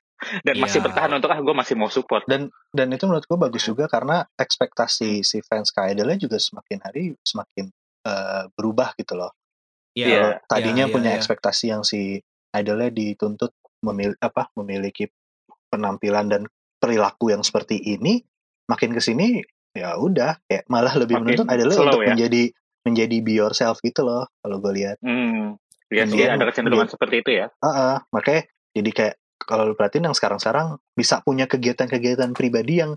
Dan 0.40 0.57
masih 0.57 0.79
Iya. 0.79 0.85
bertahan 0.88 1.11
untuk, 1.12 1.29
ah 1.29 1.37
gue 1.37 1.53
masih 1.53 1.74
mau 1.74 1.90
support. 1.90 2.22
Dan 2.24 2.48
dan 2.70 2.88
itu 2.88 3.05
menurut 3.05 3.27
gua 3.27 3.50
bagus 3.50 3.66
juga 3.66 3.85
karena 3.85 4.24
ekspektasi 4.37 5.20
si 5.20 5.42
fans 5.42 5.68
ke 5.68 5.81
idolnya 5.90 6.16
juga 6.16 6.38
semakin 6.38 6.79
hari 6.81 7.12
semakin 7.20 7.66
eh, 8.05 8.44
berubah 8.53 8.94
gitu 8.94 9.16
loh. 9.16 9.33
Iya, 9.94 10.07
Iya. 10.07 10.18
Kalau 10.18 10.30
tadinya 10.50 10.85
iya, 10.87 10.92
punya 10.92 11.11
iya. 11.14 11.18
ekspektasi 11.18 11.64
yang 11.70 11.83
si 11.87 12.18
idolnya 12.50 12.90
dituntut 12.90 13.54
memil 13.83 14.14
apa 14.18 14.50
memiliki 14.59 15.07
penampilan 15.70 16.26
dan 16.30 16.42
perilaku 16.78 17.30
yang 17.35 17.42
seperti 17.46 17.78
ini, 17.78 18.22
makin 18.66 18.92
ke 18.94 19.00
sini 19.00 19.40
ya 19.74 19.98
udah 19.98 20.38
kayak 20.46 20.70
malah 20.70 20.94
lebih 20.94 21.18
Makin 21.18 21.24
menuntut 21.35 21.46
idolnya 21.50 21.74
slow 21.74 21.87
untuk 21.90 22.02
ya. 22.07 22.09
menjadi 22.14 22.42
menjadi 22.85 23.16
be 23.24 23.33
yourself 23.35 23.80
gitu 23.83 24.07
loh 24.07 24.28
kalau 24.44 24.61
gue 24.62 24.72
lihat. 24.76 24.96
Hmm. 25.02 25.59
Iya 25.90 26.04
sih, 26.11 26.18
Dia- 26.20 26.35
ada 26.35 26.44
kecenderungan 26.46 26.88
seperti 26.90 27.22
itu 27.22 27.30
ya. 27.42 27.46
Heeh, 27.62 27.96
makanya 28.11 28.42
jadi 28.74 28.90
kayak 28.90 29.14
kalau 29.44 29.68
lu 29.70 29.74
perhatiin 29.76 30.09
yang 30.11 30.16
sekarang-sekarang 30.16 30.80
bisa 30.96 31.20
punya 31.20 31.44
kegiatan-kegiatan 31.44 32.33
pribadi 32.33 32.80
yang 32.80 32.96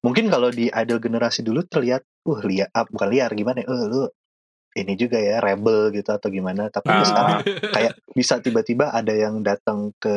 mungkin 0.00 0.30
kalau 0.30 0.48
di 0.54 0.70
idol 0.70 1.02
generasi 1.02 1.42
dulu 1.42 1.66
terlihat, 1.66 2.06
uh 2.24 2.40
liar, 2.46 2.70
ah, 2.70 2.86
bukan 2.86 3.08
liar 3.10 3.30
gimana? 3.34 3.62
ya, 3.62 3.66
Eh 3.68 3.84
lu 3.90 4.06
ini 4.74 4.92
juga 4.94 5.16
ya 5.16 5.38
rebel 5.38 5.88
gitu 5.90 6.10
atau 6.10 6.28
gimana? 6.28 6.68
Tapi 6.68 6.86
Ah. 6.86 7.02
sekarang 7.02 7.38
kayak 7.76 7.92
bisa 8.10 8.38
tiba-tiba 8.38 8.90
ada 8.90 9.10
yang 9.10 9.40
datang 9.40 9.94
ke 9.96 10.16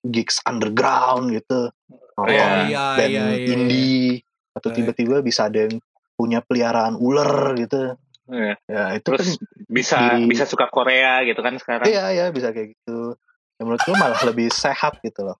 gigs 0.00 0.38
underground 0.42 1.30
gitu, 1.30 1.72
nonton 2.14 2.34
Iya, 2.34 2.66
iya, 2.66 2.84
band 2.94 3.10
iya, 3.10 3.24
iya. 3.30 3.46
indie 3.48 4.22
atau 4.52 4.68
tiba-tiba 4.70 5.20
bisa 5.20 5.46
ada 5.46 5.64
yang 5.64 5.78
punya 6.14 6.38
peliharaan 6.40 6.94
ular 6.94 7.54
gitu. 7.54 7.94
Iya. 8.26 8.54
Ya 8.64 8.82
itu 8.92 9.08
Terus 9.08 9.28
kan 9.34 9.46
bisa 9.66 9.96
diri- 10.14 10.28
bisa 10.28 10.44
suka 10.44 10.66
Korea 10.66 11.22
gitu 11.22 11.40
kan 11.40 11.56
sekarang. 11.56 11.86
iya 11.86 12.10
ya 12.10 12.24
bisa 12.28 12.50
kayak 12.50 12.74
gitu. 12.74 13.16
Ya, 13.56 13.62
menurut 13.62 13.80
gue 13.80 13.96
malah 13.96 14.20
lebih 14.22 14.48
sehat 14.48 15.00
gitu 15.00 15.24
loh. 15.24 15.38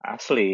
Asli. 0.00 0.50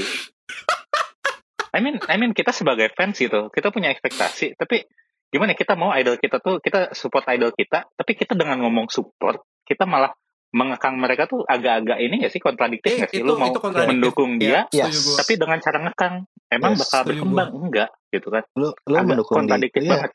I 1.69 1.81
mean, 1.81 2.01
I 2.05 2.17
mean 2.17 2.33
kita 2.33 2.51
sebagai 2.51 2.93
fans 2.93 3.17
gitu, 3.17 3.49
kita 3.49 3.69
punya 3.69 3.89
ekspektasi, 3.89 4.57
tapi 4.57 4.89
gimana 5.29 5.53
ya, 5.53 5.59
kita 5.59 5.75
mau 5.75 5.93
idol 5.93 6.17
kita 6.17 6.37
tuh 6.39 6.57
kita 6.59 6.93
support 6.93 7.25
idol 7.29 7.53
kita, 7.53 7.85
tapi 7.91 8.13
kita 8.13 8.33
dengan 8.33 8.61
ngomong 8.61 8.89
support, 8.89 9.39
kita 9.63 9.85
malah 9.85 10.13
mengekang 10.49 10.97
mereka 10.97 11.29
tuh 11.29 11.45
agak-agak 11.45 12.01
ini 12.01 12.25
gak 12.25 12.33
sih 12.33 12.41
kontradiktif 12.41 12.89
Eh, 12.89 12.97
nggak 12.99 13.11
sih? 13.13 13.21
itu- 13.21 13.29
Lu 13.29 13.37
mau 13.37 13.53
mendukung 13.85 14.41
Iya, 14.41 14.65
dia, 14.73 14.89
Yes. 14.89 15.13
tapi 15.15 15.37
dengan 15.37 15.61
cara 15.61 15.79
ngekang, 15.79 16.15
emang 16.49 16.73
Yes, 16.73 16.81
bakal 16.83 17.01
berkembang 17.05 17.51
enggak 17.53 17.91
gitu 18.09 18.29
kan? 18.29 18.45
Lu 18.55 18.73
lu 18.83 18.97
Agak 18.97 19.07
mendukung 19.07 19.35
di, 19.35 19.41
kontradiktif 19.45 19.81
iya, 19.85 19.93
banget. 19.93 20.13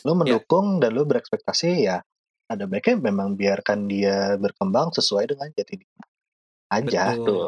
lu 0.00 0.12
mendukung 0.14 0.66
dan 0.78 0.90
lu 0.92 1.02
berekspektasi 1.02 1.70
ya 1.82 1.98
ada 2.44 2.64
baiknya 2.64 3.02
memang 3.02 3.34
biarkan 3.34 3.88
dia 3.88 4.36
berkembang 4.36 4.92
sesuai 4.92 5.26
dengan 5.26 5.50
jati 5.50 5.74
diri 5.74 5.90
aja. 6.68 7.02
Betul. 7.10 7.26
Tuh. 7.26 7.42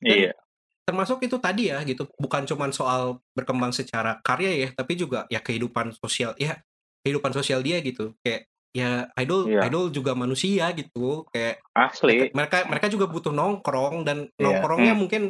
Dan- 0.00 0.08
Iya. 0.08 0.32
Termasuk 0.90 1.22
itu 1.22 1.38
tadi 1.38 1.70
ya 1.70 1.78
gitu 1.86 2.10
bukan 2.18 2.42
cuman 2.42 2.74
soal 2.74 3.22
berkembang 3.30 3.70
secara 3.70 4.18
karya 4.26 4.66
ya 4.66 4.68
tapi 4.74 4.98
juga 4.98 5.24
ya 5.30 5.38
kehidupan 5.38 5.94
sosial 5.94 6.34
ya 6.34 6.58
kehidupan 7.06 7.30
sosial 7.30 7.62
dia 7.62 7.78
gitu 7.78 8.12
kayak 8.20 8.50
ya 8.70 9.06
idol 9.18 9.46
Iya. 9.50 9.66
idol 9.66 9.90
juga 9.90 10.14
manusia 10.14 10.70
gitu 10.74 11.26
kayak 11.30 11.58
Asli. 11.74 12.30
mereka 12.34 12.66
mereka 12.66 12.86
juga 12.86 13.06
butuh 13.06 13.30
nongkrong 13.30 14.02
dan 14.02 14.26
Iya. 14.34 14.42
nongkrongnya 14.42 14.94
Hmm. 14.94 15.00
mungkin 15.06 15.22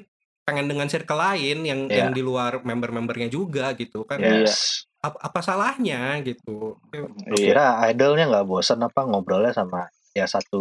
pengen 0.45 0.67
dengan 0.67 0.89
circle 0.89 1.21
lain 1.21 1.63
yang 1.65 1.81
Iya. 1.89 1.97
yang 2.05 2.11
di 2.17 2.21
luar 2.25 2.65
member-membernya 2.65 3.29
juga 3.29 3.77
gitu 3.77 4.09
kan. 4.09 4.21
Yes. 4.21 4.85
apa, 5.01 5.17
apa 5.17 5.41
salahnya 5.41 6.21
gitu 6.21 6.77
Iya. 6.93 7.09
kira 7.33 7.67
idolnya 7.89 8.29
nggak 8.29 8.45
bosan 8.45 8.85
apa 8.85 9.09
ngobrolnya 9.09 9.57
sama 9.57 9.89
ya 10.13 10.29
satu 10.29 10.61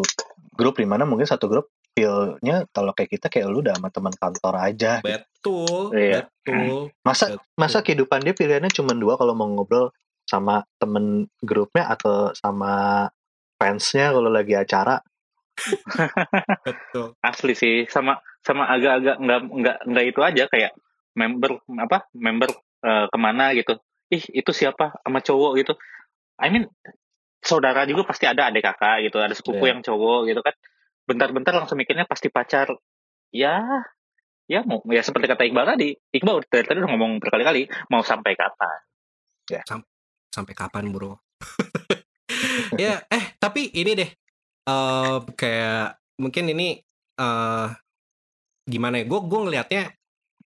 grup 0.56 0.80
di 0.80 0.88
mana 0.88 1.04
mungkin 1.04 1.28
satu 1.28 1.52
grup 1.52 1.68
feel-nya 1.92 2.64
kalau 2.70 2.92
kayak 2.92 3.12
kita 3.12 3.28
kayak 3.28 3.48
lu 3.48 3.60
udah 3.60 3.76
sama 3.76 3.90
teman 3.90 4.14
kantor 4.14 4.54
aja. 4.58 4.92
betul 5.00 5.92
Iya. 5.92 6.28
betul 6.46 6.92
Masa 7.02 7.26
betul. 7.34 7.42
masa 7.56 7.78
kehidupan 7.80 8.20
dia 8.22 8.34
pilihannya 8.34 8.72
cuma 8.72 8.94
dua 8.94 9.16
kalau 9.16 9.34
mau 9.34 9.48
ngobrol 9.48 9.92
sama 10.24 10.62
temen 10.78 11.26
grupnya 11.42 11.90
atau 11.90 12.30
sama 12.34 13.08
fansnya 13.58 14.14
kalau 14.14 14.30
lagi 14.30 14.54
acara. 14.54 15.02
betul 16.64 17.16
asli 17.20 17.52
sih 17.52 17.76
sama 17.88 18.16
sama 18.40 18.64
agak-agak 18.70 19.20
nggak 19.20 19.40
nggak 19.52 19.78
nggak 19.92 20.06
itu 20.08 20.20
aja 20.24 20.44
kayak 20.48 20.72
member 21.14 21.60
apa 21.76 22.08
member 22.16 22.48
eh, 22.80 23.06
ke 23.12 23.18
mana 23.20 23.52
gitu 23.52 23.76
ih 24.08 24.24
itu 24.32 24.52
siapa 24.56 24.96
sama 25.04 25.20
cowok 25.20 25.52
gitu 25.60 25.74
I 26.40 26.48
mean 26.48 26.72
saudara 27.44 27.84
juga 27.84 28.08
pasti 28.08 28.24
ada 28.24 28.48
adik 28.48 28.64
kakak 28.64 29.04
gitu 29.04 29.20
ada 29.20 29.36
sepupu 29.36 29.68
Iya. 29.68 29.76
yang 29.76 29.80
cowok 29.84 30.20
gitu 30.32 30.40
kan 30.40 30.56
bentar-bentar 31.10 31.58
langsung 31.58 31.82
mikirnya 31.82 32.06
pasti 32.06 32.30
pacar. 32.30 32.70
Ya 33.34 33.66
ya 34.50 34.62
mau 34.66 34.82
ya 34.90 35.02
seperti 35.02 35.26
kata 35.26 35.50
Iqbal 35.50 35.66
tadi. 35.74 35.90
Iqbal 36.14 36.46
dari 36.46 36.66
tadi 36.70 36.78
udah 36.86 36.92
ngomong 36.94 37.12
berkali-kali 37.18 37.66
mau 37.90 38.06
sampai 38.06 38.38
kapan? 38.38 38.80
Sampai 40.30 40.54
kapan 40.54 40.94
bro? 40.94 41.18
Ya 42.78 43.02
eh 43.10 43.34
tapi 43.42 43.74
ini 43.74 43.98
deh 43.98 44.10
eh 44.70 45.18
kayak 45.34 45.98
mungkin 46.22 46.54
ini 46.54 46.78
eh 47.18 47.68
gimana 48.70 49.02
ya? 49.02 49.06
Gue 49.10 49.20
gue 49.26 49.40
ngelihatnya 49.50 49.84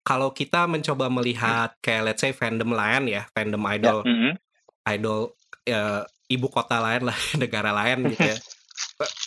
kalau 0.01 0.33
kita 0.33 0.65
mencoba 0.65 1.09
melihat 1.09 1.77
kayak 1.81 2.13
let's 2.13 2.21
say 2.21 2.33
fandom 2.33 2.73
lain 2.73 3.09
ya 3.09 3.25
fandom 3.33 3.61
idol 3.69 4.01
Mm-mm. 4.05 4.33
idol 4.89 5.33
eh, 5.65 6.01
ibu 6.29 6.47
kota 6.49 6.81
lain 6.81 7.09
lah 7.09 7.17
negara 7.41 7.69
lain 7.73 8.09
gitu 8.13 8.21
ya 8.21 8.37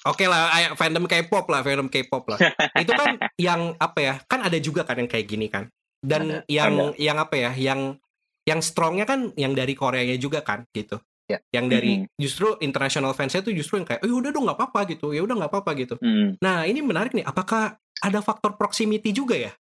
Oke 0.06 0.24
lah, 0.28 0.50
ay- 0.52 0.74
fandom 0.74 1.06
K-pop 1.08 1.46
lah, 1.48 1.60
fandom 1.64 1.88
K-pop 1.88 2.24
lah. 2.30 2.38
Itu 2.82 2.92
kan 2.92 3.16
yang 3.40 3.74
apa 3.78 3.98
ya? 4.00 4.14
Kan 4.26 4.44
ada 4.44 4.58
juga 4.58 4.84
kan 4.84 4.98
yang 5.00 5.10
kayak 5.10 5.26
gini 5.26 5.46
kan. 5.48 5.66
Dan 6.04 6.44
Ada, 6.44 6.48
yang 6.52 6.92
yang 7.00 7.16
apa 7.16 7.34
ya? 7.34 7.50
Yang 7.56 8.02
yang 8.44 8.60
strongnya 8.60 9.08
kan 9.08 9.32
yang 9.40 9.56
dari 9.56 9.72
Koreanya 9.72 10.20
juga 10.20 10.44
kan 10.44 10.68
gitu. 10.70 11.00
Ya. 11.24 11.40
Yang 11.56 11.66
dari 11.72 11.92
Mhm. 12.04 12.06
justru 12.20 12.48
international 12.60 13.16
fansnya 13.16 13.40
tuh 13.40 13.56
justru 13.56 13.80
yang 13.80 13.88
kayak, 13.88 14.04
"Eh 14.04 14.12
udah 14.12 14.28
dong 14.28 14.44
nggak 14.44 14.60
apa-apa 14.60 14.80
gitu. 14.92 15.16
Ya 15.16 15.24
udah 15.24 15.32
nggak 15.40 15.50
apa-apa 15.56 15.70
gitu." 15.80 15.96
Mm. 16.04 16.36
Nah, 16.44 16.68
ini 16.68 16.84
menarik 16.84 17.16
nih. 17.16 17.24
Apakah 17.24 17.80
ada 18.04 18.20
faktor 18.20 18.60
proximity 18.60 19.16
juga 19.16 19.32
ya? 19.40 19.52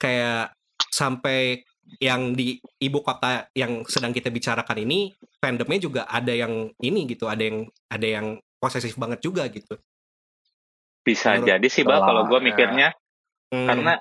Kayak 0.00 0.56
sampai 0.88 1.60
yang 2.00 2.32
di 2.32 2.56
ibu 2.80 3.04
kota 3.04 3.52
yang 3.52 3.84
sedang 3.84 4.16
kita 4.16 4.32
bicarakan 4.32 4.88
ini 4.88 5.12
fandomnya 5.36 5.76
juga 5.76 6.02
ada 6.08 6.32
yang 6.32 6.72
ini 6.80 7.04
gitu, 7.04 7.28
ada 7.28 7.44
yang 7.44 7.68
ada 7.92 8.06
yang 8.08 8.26
posesif 8.64 8.96
banget 8.96 9.20
juga 9.20 9.44
gitu. 9.46 9.76
bisa 11.04 11.36
Menurut- 11.36 11.48
jadi 11.50 11.66
sih 11.68 11.84
bal 11.84 12.00
Kalau- 12.00 12.24
gue 12.24 12.38
ya. 12.38 12.42
mikirnya 12.42 12.88
Hmm, 13.52 13.68
karena 13.68 13.92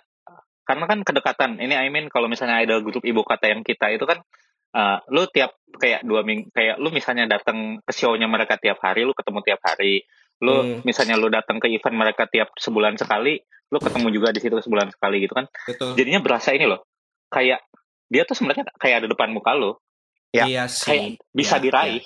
karena 0.63 0.85
kan 0.87 0.99
kedekatan 1.03 1.51
ini 1.57 1.75
I 1.75 1.91
mean 1.91 2.07
kalau 2.07 2.25
misalnya 2.25 2.57
ada 2.57 2.79
grup 2.79 3.03
ibu 3.03 3.21
kota 3.21 3.45
yang 3.45 3.59
kita 3.59 3.91
itu 3.91 4.07
kan 4.07 4.23
uh, 4.71 5.03
lu 5.09 5.27
tiap 5.27 5.51
kayak 5.75 6.01
dua 6.01 6.23
minggu 6.23 6.47
kayak 6.49 6.79
lu 6.79 6.89
misalnya 6.89 7.27
datang 7.27 7.77
ke 7.77 7.91
show-nya 7.91 8.25
mereka 8.25 8.55
tiap 8.55 8.79
hari 8.79 9.03
lu 9.03 9.11
ketemu 9.11 9.43
tiap 9.43 9.59
hari 9.61 10.07
lu 10.39 10.55
Hmm. 10.55 10.79
misalnya 10.81 11.13
lu 11.13 11.27
datang 11.27 11.59
ke 11.59 11.67
event 11.67 11.91
mereka 11.93 12.23
tiap 12.25 12.55
sebulan 12.55 12.95
sekali 12.95 13.35
lu 13.67 13.77
ketemu 13.77 14.07
juga 14.09 14.31
di 14.31 14.39
situ 14.39 14.55
sebulan 14.55 14.89
sekali 14.89 15.17
gitu 15.19 15.33
kan 15.33 15.45
betul. 15.61 15.93
jadinya 15.93 16.17
berasa 16.17 16.55
ini 16.55 16.65
loh 16.65 16.87
kayak 17.27 17.59
dia 18.07 18.23
tuh 18.23 18.33
sebenarnya 18.33 18.63
kayak 18.73 19.03
ada 19.03 19.07
depan 19.07 19.27
muka 19.29 19.51
lu 19.51 19.75
Ya, 20.31 20.47
Iya 20.47 20.65
sih. 20.65 20.87
kayak 20.87 21.05
bisa 21.29 21.55
Ya, 21.55 21.61
diraih 21.61 22.01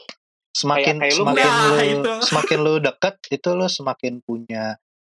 semakin 0.58 0.96
kayak 0.98 1.14
lu 1.14 1.22
semakin 1.22 1.46
Nah, 1.46 1.62
lu 1.62 1.78
itu. 1.94 2.12
semakin 2.24 2.58
lu 2.60 2.74
deket 2.80 3.16
itu 3.30 3.50
lu 3.52 3.68
semakin 3.68 4.14
punya 4.20 4.64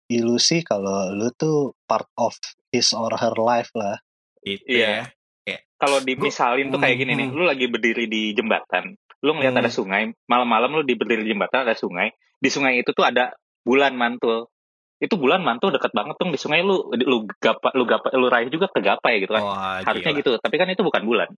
ilusi 0.07 0.61
kalau 0.61 1.11
lu 1.11 1.29
tuh 1.31 1.57
part 1.85 2.09
of 2.17 2.33
his 2.71 2.93
or 2.93 3.13
her 3.13 3.35
life 3.35 3.69
lah 3.75 4.01
Itu 4.41 4.65
Iya. 4.67 5.09
ya. 5.43 5.59
kalau 5.75 6.01
dimisalin 6.01 6.69
tuh 6.69 6.77
kayak 6.79 6.97
gini 6.97 7.13
nih, 7.15 7.29
lu 7.29 7.45
lagi 7.45 7.65
berdiri 7.65 8.05
di 8.05 8.33
jembatan, 8.33 8.93
lu 9.21 9.31
ngeliat 9.33 9.53
Hmm. 9.53 9.61
ada 9.61 9.71
sungai, 9.71 10.03
malam-malam 10.25 10.71
lu 10.71 10.83
di 10.83 10.93
berdiri 10.93 11.21
di 11.21 11.33
jembatan 11.33 11.65
ada 11.65 11.73
sungai, 11.75 12.09
di 12.37 12.49
sungai 12.49 12.77
itu 12.77 12.89
tuh 12.91 13.05
ada 13.05 13.33
bulan 13.61 13.93
mantul. 13.93 14.49
Itu 14.97 15.17
bulan 15.17 15.41
mantul 15.41 15.73
deket 15.73 15.93
banget 15.93 16.17
tuh 16.17 16.29
di 16.29 16.37
sungai 16.37 16.61
lu 16.61 16.89
lu 16.95 17.25
gapa 17.37 17.73
lu 17.73 17.85
gapa 17.85 18.13
lu 18.13 18.29
raih 18.29 18.49
juga 18.49 18.69
kegapai 18.69 19.21
gitu 19.21 19.33
kan. 19.33 19.43
Wah, 19.43 19.77
Harusnya 19.81 20.13
gila. 20.13 20.21
gitu, 20.21 20.31
tapi 20.37 20.57
kan 20.57 20.69
itu 20.69 20.81
bukan 20.81 21.05
bulan. 21.05 21.29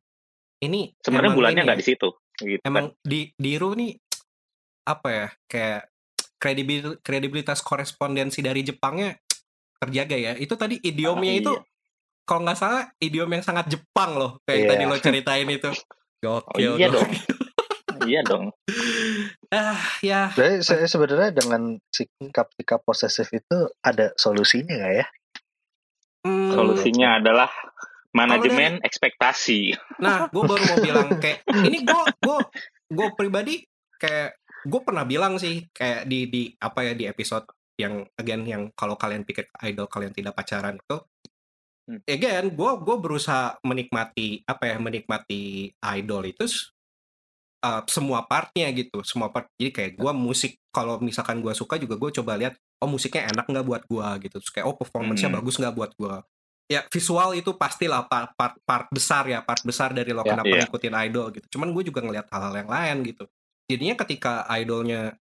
Ini 0.56 0.94
Sebenarnya 0.98 1.32
bulannya 1.34 1.62
nggak 1.62 1.78
ya, 1.78 1.82
di 1.82 1.86
situ 1.86 2.08
gitu 2.38 2.60
Emang 2.62 2.90
kan. 2.90 3.00
di 3.02 3.32
di 3.32 3.52
Ru 3.56 3.72
nih 3.72 3.96
apa 4.84 5.08
ya? 5.08 5.26
Kayak 5.44 5.80
kredibil 6.36 7.00
kredibilitas 7.00 7.60
korespondensi 7.60 8.40
dari 8.40 8.60
Jepangnya 8.60 9.16
terjaga 9.76 10.14
ya. 10.14 10.32
Itu 10.34 10.54
tadi 10.54 10.76
idiomnya 10.78 11.32
Ah, 11.32 11.38
itu 11.38 11.52
iya. 11.52 11.62
kalau 12.22 12.40
nggak 12.42 12.56
salah 12.56 12.82
idiom 12.96 13.30
yang 13.30 13.40
sangat 13.40 13.66
Jepang 13.68 14.14
loh. 14.14 14.38
Kayak 14.42 14.58
Iya. 14.58 14.68
tadi 14.68 14.82
lo 14.84 14.96
ceritain 14.98 15.48
itu. 15.48 15.70
Oh 16.18 16.40
Gokil. 16.42 16.74
iya 16.74 16.88
gokil. 16.88 16.96
dong. 16.96 17.10
iya 18.04 18.20
dong. 18.22 18.44
Ah, 19.48 19.78
ya. 20.00 20.32
jadi 20.32 20.58
saya 20.58 20.84
sebenarnya 20.84 21.30
dengan 21.30 21.78
sikap-sikap 21.86 22.82
posesif 22.82 23.30
itu 23.30 23.56
ada 23.78 24.10
solusinya 24.14 24.74
nggak 24.74 24.94
ya 24.96 25.06
Hmm, 26.20 26.50
Solusinya 26.50 27.22
adalah 27.22 27.46
manajemen 28.16 28.72
ekspektasi. 28.80 29.76
Nah, 30.00 30.32
gue 30.32 30.42
baru 30.42 30.62
mau 30.64 30.78
bilang 30.80 31.08
kayak 31.22 31.44
ini 31.60 31.84
gue 31.84 32.02
gue 32.24 32.38
gue 32.88 33.08
pribadi 33.12 33.54
kayak 34.00 34.40
gue 34.64 34.80
pernah 34.80 35.04
bilang 35.04 35.36
sih 35.36 35.68
kayak 35.70 36.08
di 36.08 36.26
di 36.26 36.42
apa 36.56 36.80
ya 36.82 36.92
di 36.96 37.04
episode 37.04 37.44
yang 37.76 38.00
again 38.16 38.42
yang 38.48 38.62
kalau 38.72 38.96
kalian 38.96 39.22
pikir 39.22 39.46
idol 39.62 39.84
kalian 39.86 40.16
tidak 40.16 40.32
pacaran 40.32 40.80
itu 40.80 40.98
Hmm. 41.86 42.02
again 42.02 42.50
gue 42.50 42.72
gue 42.82 42.96
berusaha 42.98 43.62
menikmati 43.62 44.42
apa 44.42 44.74
ya 44.74 44.76
menikmati 44.82 45.70
idol 45.94 46.26
itu 46.26 46.42
uh, 47.62 47.82
semua 47.86 48.26
partnya 48.26 48.66
gitu 48.74 49.06
semua 49.06 49.30
part 49.30 49.46
jadi 49.54 49.70
kayak 49.70 49.92
gue 49.94 50.12
musik 50.18 50.58
kalau 50.74 50.98
misalkan 50.98 51.38
gue 51.38 51.54
suka 51.54 51.78
juga 51.78 51.94
gue 51.94 52.10
coba 52.18 52.34
lihat 52.42 52.58
oh 52.82 52.90
musiknya 52.90 53.30
enak 53.30 53.46
nggak 53.46 53.62
buat 53.62 53.82
gue 53.86 54.08
gitu 54.26 54.36
terus 54.42 54.50
kayak 54.50 54.66
oh 54.66 54.74
performance-nya 54.74 55.30
Hmm. 55.30 55.38
bagus 55.38 55.62
nggak 55.62 55.74
buat 55.78 55.92
gue 55.94 56.14
ya 56.66 56.82
visual 56.84 57.30
itu 57.32 57.50
pastilah 57.52 58.04
part, 58.04 58.34
part 58.34 58.54
part 58.60 58.86
besar 58.88 59.22
ya 59.24 59.38
part 59.40 59.62
besar 59.62 59.90
dari 59.90 60.10
lo 60.10 60.20
Ya, 60.20 60.34
kenapa 60.34 60.50
iya. 60.50 60.62
ngikutin 60.62 60.94
idol 61.04 61.26
gitu 61.30 61.46
cuman 61.54 61.70
gue 61.70 61.82
juga 61.84 62.00
ngelihat 62.00 62.26
hal-hal 62.26 62.54
yang 62.56 62.68
lain 62.68 62.96
gitu 63.04 63.24
jadinya 63.64 63.94
ketika 63.96 64.32
idolnya 64.52 65.14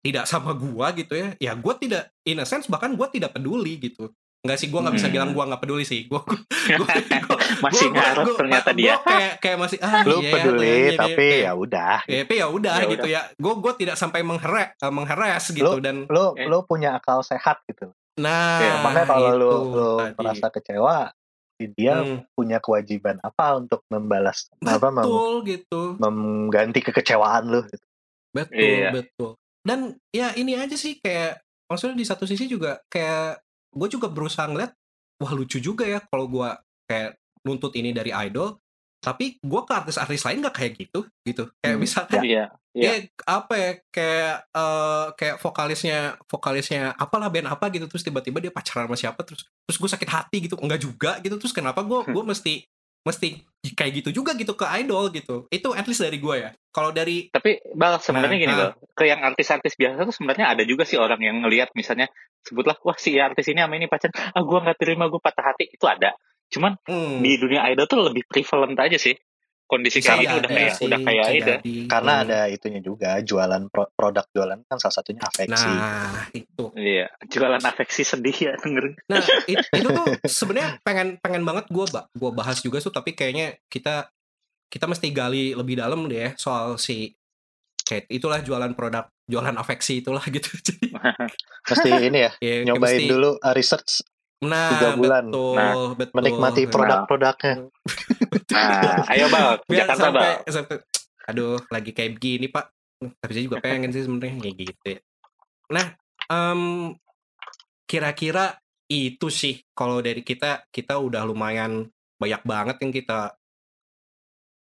tidak 0.00 0.24
sama 0.24 0.50
gua 0.52 0.90
gitu 0.90 1.12
ya 1.12 1.34
ya 1.38 1.52
gue 1.54 1.74
tidak 1.78 2.08
in 2.24 2.36
a 2.36 2.44
sense 2.44 2.66
bahkan 2.66 2.90
gue 2.90 3.06
tidak 3.08 3.30
peduli 3.32 3.78
gitu 3.78 4.10
Enggak 4.40 4.56
sih 4.56 4.66
gue 4.66 4.80
nggak 4.80 4.96
bisa 4.96 5.04
Hmm. 5.04 5.14
bilang 5.14 5.30
gua 5.30 5.44
nggak 5.46 5.60
peduli 5.60 5.84
sih 5.84 6.08
gue 6.08 6.16
Masih 7.60 7.88
ngarep 7.90 8.24
ternyata 8.34 8.70
dia. 8.72 8.96
kayak 8.98 9.32
kayak 9.38 9.58
masih 9.58 9.78
ah 9.80 10.00
lu 10.02 10.18
iya, 10.18 10.32
peduli 10.32 10.64
iya, 10.64 10.90
tapi 10.96 11.12
kayak- 11.20 11.42
ya 11.42 11.52
udah 11.54 11.96
ya, 12.02 12.18
tapi 12.24 12.34
ya 12.34 12.46
udah 12.48 12.74
Ya 12.74 12.86
gitu 12.88 13.06
ya 13.06 13.20
gue 13.30 13.54
gue 13.54 13.72
tidak 13.76 13.96
sampai 13.96 14.20
mengheres 14.22 14.72
mengheres 14.82 15.44
gitu 15.50 15.76
dan 15.78 16.06
lu 16.06 16.32
Eh. 16.34 16.46
lu 16.46 16.64
punya 16.64 16.96
akal 16.96 17.20
sehat 17.20 17.60
gitu 17.66 17.92
nah 18.20 18.60
Ya, 18.60 18.72
makanya 18.78 19.06
kalau 19.08 19.30
lu 19.32 19.48
itu 19.48 19.58
lu 19.72 19.90
tadi. 19.98 20.16
merasa 20.16 20.46
kecewa 20.48 20.96
dia 21.60 21.92
Hmm, 21.98 22.24
punya 22.32 22.56
kewajiban 22.56 23.20
apa 23.20 23.56
untuk 23.56 23.84
membalas 23.88 24.48
apa 24.62 24.88
mem- 24.88 25.04
betul 25.04 25.32
gitu 25.44 25.80
mengganti 25.96 26.80
kekecewaan 26.80 27.48
lu 27.48 27.60
gitu. 27.64 27.84
betul 28.32 28.56
Iya. 28.56 28.88
betul 28.94 29.30
dan 29.60 29.78
ya 30.08 30.32
ini 30.34 30.56
aja 30.56 30.72
sih 30.72 30.96
kayak 30.96 31.36
maksudnya 31.68 31.96
di 31.96 32.06
satu 32.06 32.24
sisi 32.24 32.48
juga 32.48 32.80
kayak 32.88 33.44
gue 33.70 33.88
juga 33.90 34.08
berusaha 34.08 34.48
ngeliat 34.48 34.72
wah 35.20 35.32
lucu 35.32 35.60
juga 35.60 35.84
ya 35.84 36.00
kalau 36.00 36.26
gue 36.26 36.48
kayak 36.88 37.20
nuntut 37.44 37.76
ini 37.76 37.92
dari 37.92 38.08
idol 38.08 38.56
tapi 39.00 39.40
gue 39.40 39.60
ke 39.64 39.72
artis-artis 39.72 40.22
lain 40.28 40.44
gak 40.44 40.56
kayak 40.60 40.72
gitu 40.76 41.00
gitu 41.24 41.48
kayak 41.64 41.76
Hmm, 41.76 41.82
misalkan 41.82 42.20
Iya. 42.20 42.44
Iya. 42.70 42.86
ya 42.86 42.92
apa 43.26 43.54
ya 43.58 43.70
kayak 43.90 44.34
eh, 44.54 45.06
kayak 45.18 45.36
vokalisnya 45.42 45.98
vokalisnya 46.30 46.94
apalah 46.94 47.26
band 47.26 47.50
apa 47.50 47.66
gitu 47.72 47.90
terus 47.90 48.06
tiba-tiba 48.06 48.38
dia 48.38 48.52
pacaran 48.54 48.86
sama 48.86 48.94
siapa 48.94 49.20
terus 49.26 49.42
terus 49.66 49.76
gue 49.80 49.90
sakit 49.90 50.06
hati 50.06 50.36
gitu 50.46 50.54
enggak 50.60 50.78
juga 50.78 51.18
gitu 51.18 51.34
terus 51.34 51.50
kenapa 51.50 51.82
gue 51.82 51.98
gue 52.06 52.24
mesti 52.24 52.62
mesti 53.00 53.40
kayak 53.72 53.92
gitu 54.04 54.22
juga 54.22 54.36
gitu 54.36 54.52
ke 54.52 54.68
idol 54.84 55.08
gitu 55.10 55.48
itu 55.48 55.68
at 55.72 55.88
least 55.88 56.04
dari 56.04 56.20
gue 56.20 56.36
ya 56.36 56.50
kalau 56.70 56.92
dari 56.92 57.32
Tapi 57.32 57.72
bal 57.72 57.96
sebenarnya 57.98 58.36
Nah, 58.36 58.42
gini 58.44 58.52
ah. 58.52 58.58
bal, 58.60 58.70
ke 58.92 59.04
yang 59.08 59.20
artis-artis 59.24 59.74
biasa 59.74 60.04
tuh 60.04 60.14
sebenarnya 60.14 60.52
ada 60.52 60.62
juga 60.68 60.84
sih 60.84 61.00
orang 61.00 61.18
yang 61.18 61.40
ngelihat 61.40 61.72
misalnya 61.72 62.12
sebutlah 62.44 62.76
wah 62.84 62.94
si 63.00 63.16
artis 63.16 63.48
ini 63.50 63.64
sama 63.64 63.74
ini 63.80 63.88
pacar, 63.88 64.12
ah 64.12 64.42
gua 64.44 64.62
nggak 64.64 64.78
terima 64.78 65.08
gue 65.08 65.18
patah 65.20 65.44
hati 65.52 65.72
itu 65.72 65.84
ada. 65.88 66.12
Cuman 66.50 66.76
hmm, 66.82 67.22
di 67.22 67.32
dunia 67.38 67.62
idol 67.70 67.86
tuh 67.86 68.00
lebih 68.10 68.26
prevalent 68.26 68.74
aja 68.76 68.98
sih 68.98 69.14
kondisi 69.70 70.02
bisa 70.02 70.18
kayak 70.18 70.26
gini 70.26 70.34
udah 70.34 70.50
kayak 70.50 70.72
sih, 70.74 70.84
udah 70.90 70.98
kayak 70.98 71.24
jadi. 71.30 71.74
karena 71.86 72.12
Hmm. 72.12 72.22
ada 72.26 72.38
itunya 72.50 72.80
juga 72.82 73.10
jualan 73.22 73.62
pro- 73.70 73.86
produk 73.94 74.26
jualan 74.34 74.58
kan 74.66 74.76
salah 74.82 74.94
satunya 74.98 75.22
afeksi 75.22 75.70
nah 75.70 76.26
itu 76.34 76.64
Iya, 76.74 77.06
jualan 77.30 77.62
afeksi 77.62 78.02
sedih 78.02 78.34
ya 78.34 78.52
dengerin. 78.58 78.98
Nah, 79.06 79.22
it- 79.54 79.70
itu 79.70 79.88
tuh 79.88 80.18
sebenarnya 80.26 80.82
pengen 80.82 81.22
pengen 81.22 81.46
banget 81.46 81.70
gue 81.70 81.86
gua 82.18 82.30
bahas 82.34 82.58
juga 82.58 82.82
tuh 82.82 82.90
tapi 82.90 83.14
kayaknya 83.14 83.62
kita 83.70 84.10
kita 84.66 84.90
mesti 84.90 85.06
gali 85.14 85.54
lebih 85.54 85.78
dalam 85.78 86.02
deh 86.10 86.18
ya 86.18 86.30
soal 86.34 86.74
si 86.74 87.14
kayak 87.86 88.10
itulah 88.10 88.42
jualan 88.42 88.74
produk 88.74 89.06
jualan 89.26 89.54
afeksi 89.54 90.02
itulah 90.02 90.22
gitu. 90.26 90.50
Jadi 90.50 90.90
mesti 91.70 91.90
ini 92.10 92.18
ya 92.26 92.30
ya, 92.42 92.54
nyobain 92.66 92.98
mesti- 92.98 93.06
dulu 93.06 93.30
uh, 93.38 93.54
research 93.54 94.02
nah, 94.40 94.70
tiga 94.70 94.88
bulan. 94.94 95.24
Betul, 95.26 95.54
Nah, 95.54 95.72
betul. 95.94 96.14
menikmati 96.16 96.62
produk-produknya 96.66 97.54
Nah, 98.50 99.04
ayo 99.12 99.26
bal, 99.28 99.60
biar 99.64 99.84
Jakarta 99.84 100.02
sampai, 100.02 100.30
bal. 100.38 100.50
sampai 100.50 100.76
aduh 101.22 101.60
lagi 101.66 101.90
kayak 101.90 102.16
begini 102.16 102.46
pak 102.46 102.72
tapi 103.16 103.30
saya 103.30 103.44
juga 103.46 103.58
pengen 103.60 103.88
sih 103.88 104.02
sebenarnya 104.02 104.40
kayak 104.40 104.56
gitu 104.58 104.86
ya. 104.88 105.00
nah 105.68 105.86
em, 106.26 106.92
kira-kira 107.84 108.58
itu 108.86 109.26
sih 109.26 109.62
kalau 109.70 109.98
dari 109.98 110.20
kita 110.20 110.66
kita 110.68 110.98
udah 110.98 111.22
lumayan 111.22 111.86
banyak 112.16 112.42
banget 112.42 112.76
yang 112.78 112.92
kita 112.92 113.20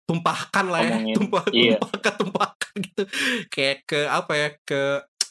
tumpahkan 0.05 0.65
lah 0.65 0.81
ya 0.81 0.95
Omongin. 0.95 1.15
tumpah 1.15 1.43
Iya. 1.49 1.77
tumpahkan 1.77 2.13
tumpahkan 2.17 2.73
gitu 2.79 3.03
kayak 3.49 3.77
ke 3.83 3.99
apa 4.05 4.33
ya 4.35 4.49
ke 4.59 4.81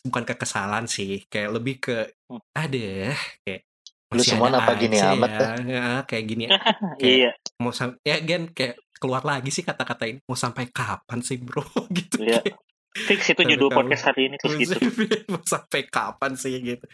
bukan 0.04 0.22
ke 0.24 0.34
kesalahan 0.34 0.86
sih 0.86 1.22
kayak 1.26 1.50
lebih 1.52 1.76
ke 1.78 1.96
Hmm. 2.26 2.42
ada 2.52 3.16
kayak 3.40 3.62
Lu 4.08 4.22
semua 4.22 4.48
kenapa 4.48 4.72
gini 4.74 4.96
aja 4.96 5.12
amat, 5.12 5.30
ya. 5.30 5.48
Ya, 5.68 5.86
kayak 6.04 6.24
gini 6.26 6.44
Kayak- 6.48 6.96
Iya. 6.98 7.30
mau 7.58 7.70
sam 7.70 7.98
ya 8.00 8.16
gen 8.18 8.48
kayak 8.48 8.76
keluar 8.96 9.20
lagi 9.22 9.48
sih 9.48 9.60
kata-kata 9.60 10.04
ini 10.04 10.18
mau 10.24 10.34
sampai 10.34 10.66
kapan 10.68 11.20
sih 11.20 11.36
bro 11.36 11.60
gitu 11.92 12.22
Iya. 12.22 12.40
kayak, 12.40 12.56
Fix 12.98 13.20
itu 13.30 13.42
judul 13.44 13.68
kalau- 13.68 13.84
podcast 13.84 14.04
hari 14.08 14.26
ini 14.26 14.36
terus 14.40 14.56
gitu. 14.56 14.74
mau 15.32 15.44
sampai 15.44 15.80
kapan 15.86 16.32
sih 16.34 16.56
gitu 16.56 16.86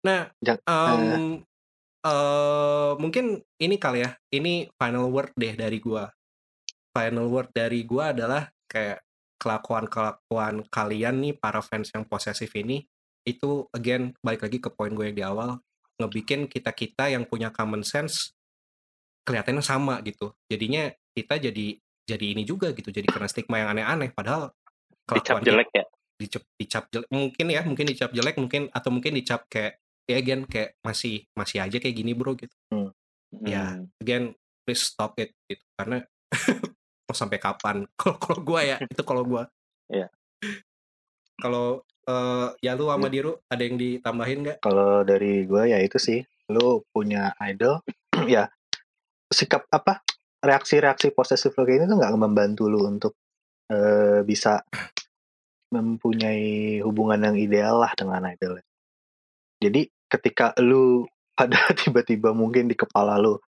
nah 0.00 0.32
Jang- 0.40 0.64
em, 0.64 1.44
eh, 2.00 2.92
mungkin 2.96 3.24
ini 3.56 3.76
kali 3.76 4.02
ya 4.02 4.10
ini 4.30 4.66
final 4.72 5.08
word 5.08 5.30
deh 5.34 5.52
dari 5.52 5.78
gua 5.78 6.08
final 6.90 7.28
word 7.28 7.50
dari 7.50 7.84
gua 7.84 8.10
adalah 8.10 8.42
kayak 8.64 9.04
kelakuan-kelakuan 9.36 10.64
kalian 10.68 11.20
nih 11.20 11.34
para 11.36 11.60
fans 11.60 11.92
yang 11.92 12.04
posesif 12.04 12.48
ini 12.54 12.80
itu 13.22 13.68
again 13.70 14.12
balik 14.20 14.44
lagi 14.44 14.58
ke 14.58 14.68
poin 14.68 14.90
gue 14.90 15.04
yang 15.06 15.16
di 15.16 15.24
awal 15.24 15.60
ngebikin 15.96 16.46
kita 16.46 16.70
kita 16.70 17.08
yang 17.08 17.24
punya 17.24 17.48
common 17.48 17.80
sense 17.80 18.34
kelihatannya 19.22 19.60
sama 19.60 20.02
gitu 20.02 20.34
jadinya 20.44 20.86
kita 21.10 21.38
jadi 21.40 21.66
jadi 22.04 22.26
ini 22.30 22.42
juga 22.42 22.70
gitu 22.70 22.88
jadi 22.88 23.04
kena 23.04 23.24
stigma 23.24 23.58
yang 23.58 23.72
aneh-aneh 23.72 24.10
padahal 24.10 24.52
Dicap 25.04 25.06
kelakuan 25.06 25.40
kita- 25.40 25.48
jelek 25.48 25.68
ya. 25.70 25.84
dicap 26.14 26.42
dicap 26.54 26.84
jelek 26.88 27.08
mungkin 27.08 27.46
ya 27.48 27.62
mungkin 27.62 27.86
dicap 27.86 28.10
jelek 28.10 28.36
mungkin 28.36 28.62
atau 28.68 28.90
mungkin 28.90 29.12
dicap 29.12 29.46
kayak 29.46 29.78
ya 30.04 30.16
again 30.16 30.44
kayak 30.44 30.76
masih 30.80 31.24
masih 31.32 31.58
aja 31.58 31.76
kayak 31.76 31.94
gini 31.94 32.12
bro 32.12 32.34
gitu 32.34 32.52
Ya. 33.40 33.74
Hmm. 33.74 33.90
again 33.98 34.24
please 34.62 34.84
stop 34.84 35.16
it 35.16 35.34
gitu 35.44 35.64
karena 35.74 36.06
mau 37.04 37.14
sampai 37.14 37.38
kapan 37.38 37.82
kalau 38.00 38.16
kalau 38.16 38.38
gua 38.40 38.60
ya 38.62 38.76
itu 38.80 39.02
kalau 39.02 39.22
gua 39.22 39.48
Iya. 39.86 40.08
kalau 41.36 41.82
eh 42.04 42.48
ya 42.60 42.76
lu 42.76 42.92
sama 42.92 43.08
Diru 43.08 43.40
ada 43.48 43.62
yang 43.64 43.76
ditambahin 43.80 44.38
nggak 44.44 44.58
Kalau 44.60 45.02
dari 45.02 45.48
gue 45.48 45.62
ya 45.72 45.78
itu 45.80 45.96
sih, 45.96 46.20
lu 46.52 46.84
punya 46.92 47.32
idol, 47.40 47.80
ya 48.30 48.48
sikap 49.32 49.66
apa 49.72 50.04
reaksi-reaksi 50.44 51.16
posesif 51.16 51.56
lo 51.56 51.64
kayak 51.64 51.82
ini 51.82 51.84
tuh 51.88 51.96
nggak 51.96 52.14
membantu 52.20 52.68
lu 52.68 52.84
untuk 52.84 53.16
eh, 53.72 54.20
bisa 54.22 54.60
mempunyai 55.72 56.78
hubungan 56.84 57.32
yang 57.32 57.36
ideal 57.40 57.80
lah 57.80 57.90
dengan 57.96 58.22
idol. 58.30 58.60
Jadi 59.58 59.88
ketika 60.06 60.52
lu 60.60 61.08
pada 61.38 61.58
tiba-tiba 61.74 62.30
mungkin 62.30 62.70
di 62.70 62.76
kepala 62.78 63.18
lu 63.18 63.40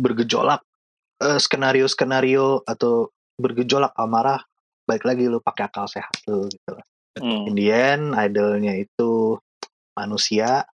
bergejolak 0.00 0.64
eh, 1.22 1.38
skenario-skenario 1.38 2.64
atau 2.66 3.12
bergejolak 3.38 3.94
amarah, 3.94 4.40
baik 4.88 5.04
lagi 5.04 5.28
lu 5.28 5.38
pakai 5.38 5.68
akal 5.68 5.86
sehat 5.86 6.14
lu 6.26 6.48
gitu 6.48 6.72
lah. 6.74 6.86
Hmm. 7.14 7.46
In 7.46 7.54
the 7.54 7.68
end, 7.70 8.04
idolnya 8.12 8.74
itu 8.74 9.38
manusia, 9.94 10.66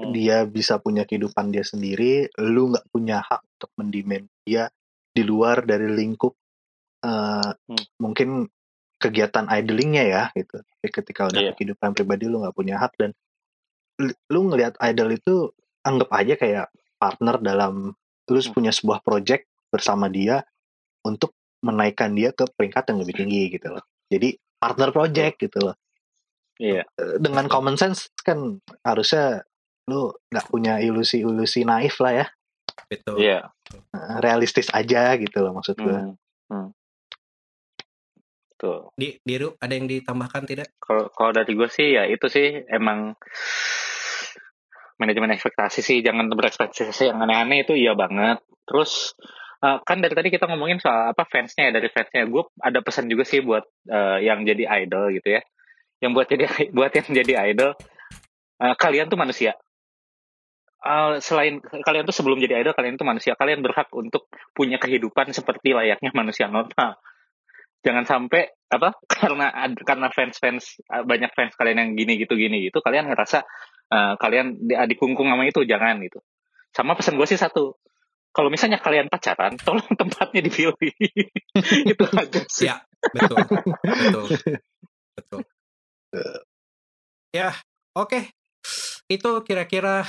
Hmm. 0.00 0.10
dia 0.10 0.48
bisa 0.48 0.80
punya 0.80 1.04
kehidupan 1.04 1.52
dia 1.52 1.60
sendiri, 1.60 2.26
lu 2.40 2.72
nggak 2.72 2.88
punya 2.88 3.20
hak 3.20 3.44
untuk 3.44 3.70
mendemand 3.76 4.26
dia 4.42 4.72
di 5.12 5.22
luar 5.22 5.62
dari 5.62 5.86
lingkup 5.90 6.34
eh, 7.00 7.52
Hmm. 7.56 7.84
mungkin 7.96 8.44
kegiatan 9.00 9.48
idolingnya 9.48 10.04
ya 10.04 10.22
gitu. 10.36 10.60
Tapi 10.60 10.88
ketika 10.92 11.32
udah 11.32 11.40
ke 11.48 11.52
kehidupan 11.56 11.96
pribadi 11.96 12.28
lu 12.28 12.44
nggak 12.44 12.52
punya 12.52 12.76
hak 12.76 12.92
dan 13.00 13.16
lu- 13.96 14.20
lu 14.28 14.40
ngelihat 14.52 14.76
idol 14.84 15.08
itu 15.08 15.48
anggap 15.80 16.12
aja 16.12 16.36
kayak 16.36 16.66
partner 17.00 17.40
dalam 17.40 17.96
lu 18.28 18.40
Hmm. 18.44 18.52
punya 18.52 18.68
sebuah 18.68 19.00
project 19.00 19.48
bersama 19.72 20.12
dia 20.12 20.44
untuk 21.08 21.32
menaikkan 21.64 22.12
dia 22.12 22.36
ke 22.36 22.44
peringkat 22.52 22.92
yang 22.92 22.98
lebih 23.00 23.14
tinggi 23.16 23.42
gitu 23.48 23.72
loh. 23.72 23.84
Jadi 24.12 24.36
partner 24.60 24.92
project 24.92 25.40
gitu 25.40 25.58
loh. 25.64 25.76
Iya. 26.60 26.84
Eh, 26.84 27.16
dengan 27.16 27.48
common 27.48 27.80
sense 27.80 28.12
kan 28.20 28.60
harusnya 28.84 29.40
lu 29.88 30.12
nggak 30.28 30.46
punya 30.52 30.78
ilusi-ilusi 30.78 31.64
naif 31.64 31.98
lah 31.98 32.22
ya 32.22 32.26
betul 32.86 33.16
Iya. 33.18 33.48
Eh, 33.72 34.16
realistis 34.22 34.68
aja 34.70 35.16
gitu 35.16 35.40
loh 35.40 35.56
maksud 35.56 35.74
gue 35.80 35.90
Hmm. 35.90 36.14
Hmm. 36.50 36.68
Tuh. 38.60 38.92
di 38.92 39.16
Diru 39.24 39.56
ada 39.56 39.72
yang 39.72 39.88
ditambahkan 39.88 40.44
tidak 40.44 40.76
Kalau 40.76 41.08
kalau 41.16 41.32
dari 41.32 41.56
gue 41.56 41.68
sih 41.72 41.96
ya 41.96 42.04
itu 42.04 42.28
sih 42.28 42.60
emang 42.68 43.16
manajemen 45.00 45.32
ekspektasi 45.32 45.80
sih 45.80 46.04
jangan 46.04 46.28
berekspektasi 46.28 47.08
yang 47.08 47.24
aneh-aneh 47.24 47.64
itu 47.64 47.72
iya 47.72 47.96
banget. 47.96 48.44
Terus 48.68 49.16
eh, 49.60 49.78
kan 49.84 49.98
dari 50.00 50.14
tadi 50.16 50.28
kita 50.32 50.48
ngomongin 50.48 50.80
soal 50.80 51.12
apa 51.12 51.24
fansnya 51.28 51.70
ya 51.70 51.72
dari 51.76 51.88
fansnya. 51.92 52.26
Gue 52.28 52.48
ada 52.60 52.80
pesan 52.80 53.06
juga 53.08 53.24
sih 53.28 53.40
buat 53.44 53.64
eh, 53.88 54.18
yang 54.24 54.44
jadi 54.44 54.64
idol 54.84 55.12
gitu 55.14 55.38
ya. 55.38 55.42
Yang 56.00 56.10
buat 56.16 56.26
jadi 56.28 56.44
buat 56.76 56.92
yang 56.92 57.08
jadi 57.12 57.32
idol 57.54 57.70
eh, 58.60 58.74
kalian 58.76 59.06
tuh 59.12 59.20
manusia. 59.20 59.52
Eh, 60.80 61.14
selain 61.20 61.60
kalian 61.60 62.04
tuh 62.08 62.16
sebelum 62.16 62.40
jadi 62.40 62.64
idol 62.64 62.72
kalian 62.72 62.96
tuh 62.96 63.08
manusia. 63.08 63.36
Kalian 63.36 63.60
berhak 63.60 63.88
untuk 63.92 64.28
punya 64.56 64.80
kehidupan 64.80 65.32
seperti 65.36 65.76
layaknya 65.76 66.10
manusia 66.20 66.48
normal 66.48 66.96
jangan 67.80 68.04
sampai 68.04 68.52
apa 68.68 68.92
karena 69.12 69.52
karena 69.82 70.08
fans 70.12 70.36
fans 70.36 70.64
banyak 70.86 71.32
fans 71.32 71.56
kalian 71.56 71.78
yang 71.80 71.90
gini 71.96 72.20
gitu 72.20 72.36
gini 72.36 72.68
gitu 72.68 72.84
kalian 72.84 73.08
ngerasa 73.08 73.44
eh, 73.90 74.14
kalian 74.20 74.60
di- 74.60 74.78
dikungkung 74.96 75.28
sama 75.32 75.44
itu 75.48 75.64
jangan 75.64 76.00
gitu 76.04 76.20
sama 76.70 76.94
pesan 76.94 77.18
gue 77.18 77.26
sih 77.26 77.40
satu 77.40 77.74
kalau 78.30 78.48
misalnya 78.48 78.78
kalian 78.78 79.10
pacaran 79.10 79.58
tolong 79.58 79.86
tempatnya 79.98 80.40
dipilih 80.46 80.74
itu 81.90 82.04
aja 82.14 82.40
sih. 82.46 82.70
Ya 82.70 82.82
betul 83.10 83.36
betul 83.82 84.24
betul. 85.18 85.40
Ya 87.34 87.54
oke. 87.94 88.30
Itu 89.10 89.42
kira-kira 89.42 90.06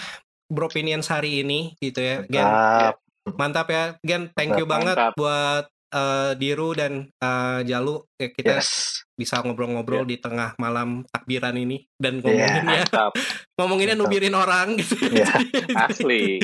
beropinion 0.51 1.01
hari 1.01 1.41
ini 1.41 1.73
gitu 1.81 2.01
ya 2.01 2.21
Gen. 2.29 2.45
Mantap. 2.45 2.95
mantap 3.37 3.67
ya 3.73 3.83
Gen. 4.05 4.29
Thank 4.37 4.61
you 4.61 4.69
banget 4.69 4.93
Mantap. 4.97 5.13
buat 5.17 5.65
eh, 5.93 6.31
Diru 6.37 6.77
dan 6.77 7.09
eh, 7.09 7.59
Jalu. 7.65 8.05
Ya, 8.21 8.27
kita 8.29 8.61
yes 8.61 9.00
bisa 9.13 9.41
ngobrol-ngobrol 9.41 10.03
di 10.03 10.17
tengah 10.17 10.55
malam 10.57 11.03
takbiran 11.07 11.53
ini 11.53 11.85
dan 11.95 12.19
Iya. 12.19 12.23
ngomonginnya 12.25 12.63
mantap. 12.63 13.11
Ngomonginnya 13.55 13.95
nubirin 13.95 14.33
orang 14.33 14.67
gitu. 14.79 14.95
Iya. 14.97 15.29
asli. 15.89 16.41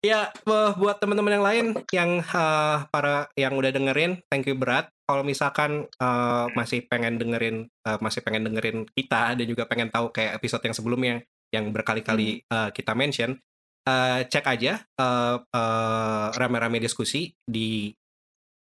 Ya 0.00 0.28
bu- 0.42 0.74
buat 0.76 0.98
teman-teman 0.98 1.34
yang 1.38 1.44
lain 1.44 1.66
yang 1.90 2.10
eh, 2.20 2.76
para 2.88 3.28
yang 3.34 3.54
udah 3.54 3.70
dengerin 3.70 4.20
thank 4.28 4.44
you 4.44 4.56
berat. 4.56 4.90
Kalau 5.04 5.22
misalkan 5.22 5.84
eh, 5.86 6.46
masih 6.52 6.84
pengen 6.86 7.16
dengerin 7.16 7.68
eh, 7.68 7.98
masih 8.00 8.20
pengen 8.20 8.44
dengerin 8.44 8.88
kita 8.90 9.36
dan 9.36 9.46
juga 9.46 9.64
pengen 9.64 9.88
tahu 9.88 10.10
kayak 10.10 10.38
episode 10.38 10.64
yang 10.64 10.74
sebelumnya 10.74 11.14
yang 11.54 11.70
berkali-kali 11.70 12.42
eh, 12.42 12.70
kita 12.72 12.96
mention 12.98 13.38
eh, 13.84 14.20
cek 14.26 14.44
aja 14.48 14.80
eh, 14.80 15.36
eh, 15.38 16.26
rame-rame 16.34 16.80
diskusi 16.80 17.30
di 17.44 17.92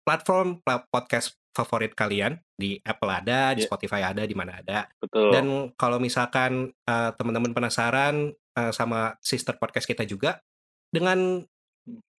platform 0.03 0.59
pla- 0.67 0.83
podcast 0.83 1.39
favorit 1.53 1.93
kalian 1.93 2.41
di 2.57 2.81
Apple 2.81 3.13
ada, 3.13 3.53
di 3.53 3.63
Iya. 3.65 3.69
Spotify 3.69 4.01
ada, 4.09 4.25
di 4.25 4.33
mana 4.33 4.59
ada. 4.59 4.89
betul 4.99 5.29
Dan 5.31 5.47
kalau 5.77 6.01
misalkan 6.01 6.73
uh, 6.89 7.11
teman-teman 7.15 7.53
penasaran 7.53 8.33
uh, 8.57 8.73
sama 8.73 9.17
sister 9.21 9.57
podcast 9.61 9.85
kita 9.85 10.09
juga 10.09 10.41
dengan 10.89 11.45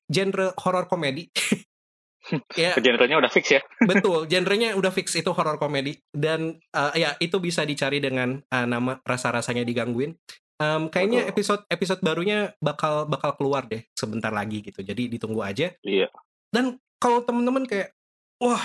genre 0.09 0.53
horror 0.61 0.85
komedi. 0.89 1.29
ya, 2.61 2.77
genrenya 2.79 3.19
udah 3.19 3.33
fix 3.33 3.51
ya 3.51 3.61
betul. 3.83 4.25
Genrenya 4.31 4.77
udah 4.79 4.93
fix 4.95 5.17
itu 5.17 5.33
horror 5.33 5.59
komedi 5.59 5.99
dan 6.15 6.61
uh, 6.77 6.93
ya 6.95 7.17
itu 7.19 7.41
bisa 7.43 7.65
dicari 7.67 7.99
dengan 7.99 8.39
uh, 8.39 8.67
nama 8.69 9.01
rasa-rasanya 9.03 9.65
digangguin. 9.67 10.15
Um, 10.63 10.87
kayaknya 10.95 11.27
Betul. 11.27 11.33
episode 11.35 11.63
episode 11.67 12.01
barunya 12.07 12.55
bakal 12.63 13.11
bakal 13.11 13.35
keluar 13.35 13.67
deh 13.67 13.83
sebentar 13.99 14.31
lagi 14.31 14.63
gitu. 14.63 14.79
Jadi 14.87 15.11
ditunggu 15.11 15.43
aja. 15.43 15.75
iya 15.83 16.07
Dan 16.55 16.79
kalau 17.03 17.27
temen-temen 17.27 17.67
kayak 17.67 17.91
wah 18.39 18.63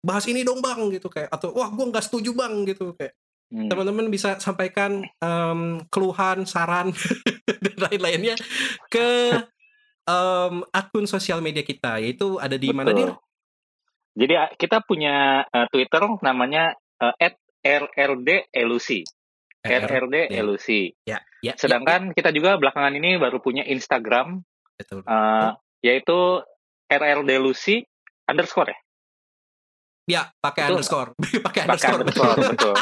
bahas 0.00 0.24
ini 0.28 0.40
dong 0.42 0.64
bang 0.64 0.80
gitu 0.92 1.08
kayak 1.12 1.28
atau 1.28 1.52
wah 1.52 1.68
gue 1.68 1.84
nggak 1.88 2.04
setuju 2.04 2.32
bang 2.36 2.54
gitu 2.68 2.92
kayak 2.96 3.14
Hmm. 3.50 3.66
teman-teman 3.66 4.06
bisa 4.14 4.38
sampaikan 4.38 5.02
em, 5.18 5.82
keluhan, 5.90 6.46
saran 6.46 6.94
dan 7.66 7.76
lain-lainnya 7.82 8.38
ke 8.86 9.42
em, 10.06 10.62
akun 10.70 11.10
sosial 11.10 11.42
media 11.42 11.66
kita 11.66 11.98
yaitu 11.98 12.38
ada 12.38 12.54
di 12.54 12.70
mana 12.70 12.94
Betul. 12.94 13.10
dir? 13.10 13.10
jadi 14.14 14.54
kita 14.54 14.86
punya 14.86 15.42
eh, 15.50 15.66
Twitter 15.66 15.98
namanya 16.22 16.78
eh, 17.02 17.34
@rrd_elusi 17.66 19.02
RRD 19.60 20.16
ya. 20.32 20.40
Elusi. 20.40 20.82
Ya, 21.04 21.18
ya, 21.44 21.52
Sedangkan 21.52 22.16
kita 22.16 22.32
juga 22.32 22.56
belakangan 22.56 22.96
ini 22.96 23.20
baru 23.20 23.44
punya 23.44 23.60
Instagram 23.68 24.40
ya, 24.40 24.78
betul. 24.80 25.00
eh, 25.04 25.50
yaitu 25.84 26.18
RRD 26.88 27.30
Lucy 27.42 27.84
underscore 28.24 28.72
ya. 28.72 28.78
Ya, 30.10 30.26
pakai 30.36 30.68
underscore, 30.68 31.14
pakai 31.46 31.60
underscore. 31.64 32.02
underscore 32.02 32.36
betul. 32.50 32.74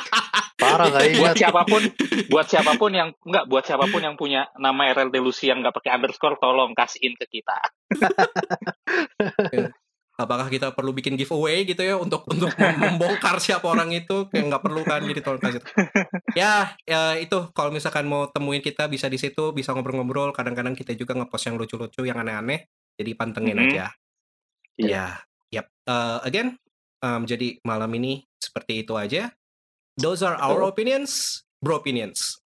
parah 0.58 0.88
nggak 0.88 1.04
buat 1.14 1.14
ingat. 1.22 1.36
siapa 1.36 1.62
pun, 1.62 1.82
buat 2.26 2.46
siapa 2.46 2.72
pun 2.74 2.90
yang 2.90 3.08
enggak 3.22 3.44
buat 3.46 3.62
siapa 3.62 3.84
pun 3.86 4.00
yang 4.00 4.16
punya 4.16 4.48
nama 4.56 4.88
RRD 4.88 5.14
Lucy 5.18 5.46
yang 5.46 5.60
nggak 5.60 5.70
pakai 5.72 5.94
underscore 5.94 6.34
tolong 6.36 6.72
kasihin 6.72 7.12
ke 7.14 7.28
kita. 7.30 7.58
apakah 10.18 10.50
kita 10.50 10.74
perlu 10.74 10.90
bikin 10.90 11.14
giveaway 11.14 11.62
gitu 11.62 11.78
ya 11.78 11.94
untuk 11.94 12.26
untuk 12.26 12.50
mem- 12.58 12.74
membongkar 12.90 13.38
siapa 13.38 13.62
orang 13.64 13.94
itu? 13.94 14.26
Kayak 14.26 14.44
nggak 14.50 14.62
perlu 14.64 14.82
kan 14.82 15.00
jadi 15.00 15.20
tolong 15.22 15.38
kasih. 15.38 15.62
Ya 16.34 16.74
ya 16.82 17.14
itu. 17.14 17.46
Kalau 17.54 17.70
misalkan 17.70 18.02
mau 18.04 18.26
temuin 18.26 18.58
kita 18.58 18.90
bisa 18.90 19.06
di 19.06 19.14
situ 19.14 19.54
bisa 19.54 19.70
ngobrol-ngobrol. 19.70 20.34
Kadang-kadang 20.34 20.74
kita 20.74 20.90
juga 20.92 21.14
ngepost 21.14 21.46
yang 21.46 21.54
lucu-lucu 21.54 22.02
yang 22.02 22.18
aneh-aneh. 22.18 22.66
Jadi 22.98 23.10
pantengin 23.14 23.54
Mhm. 23.54 23.64
aja. 23.70 23.86
Iya. 24.74 24.86
ya 24.86 25.06
yep 25.50 25.66
Uh, 25.82 26.20
again 26.22 26.54
um, 27.02 27.26
jadi 27.26 27.58
malam 27.62 27.90
ini 27.98 28.26
seperti 28.38 28.86
itu 28.86 28.94
aja. 28.94 29.30
Those 29.98 30.22
are 30.22 30.38
our 30.38 30.62
opinions 30.62 31.42
bro 31.58 31.82
opinions 31.82 32.38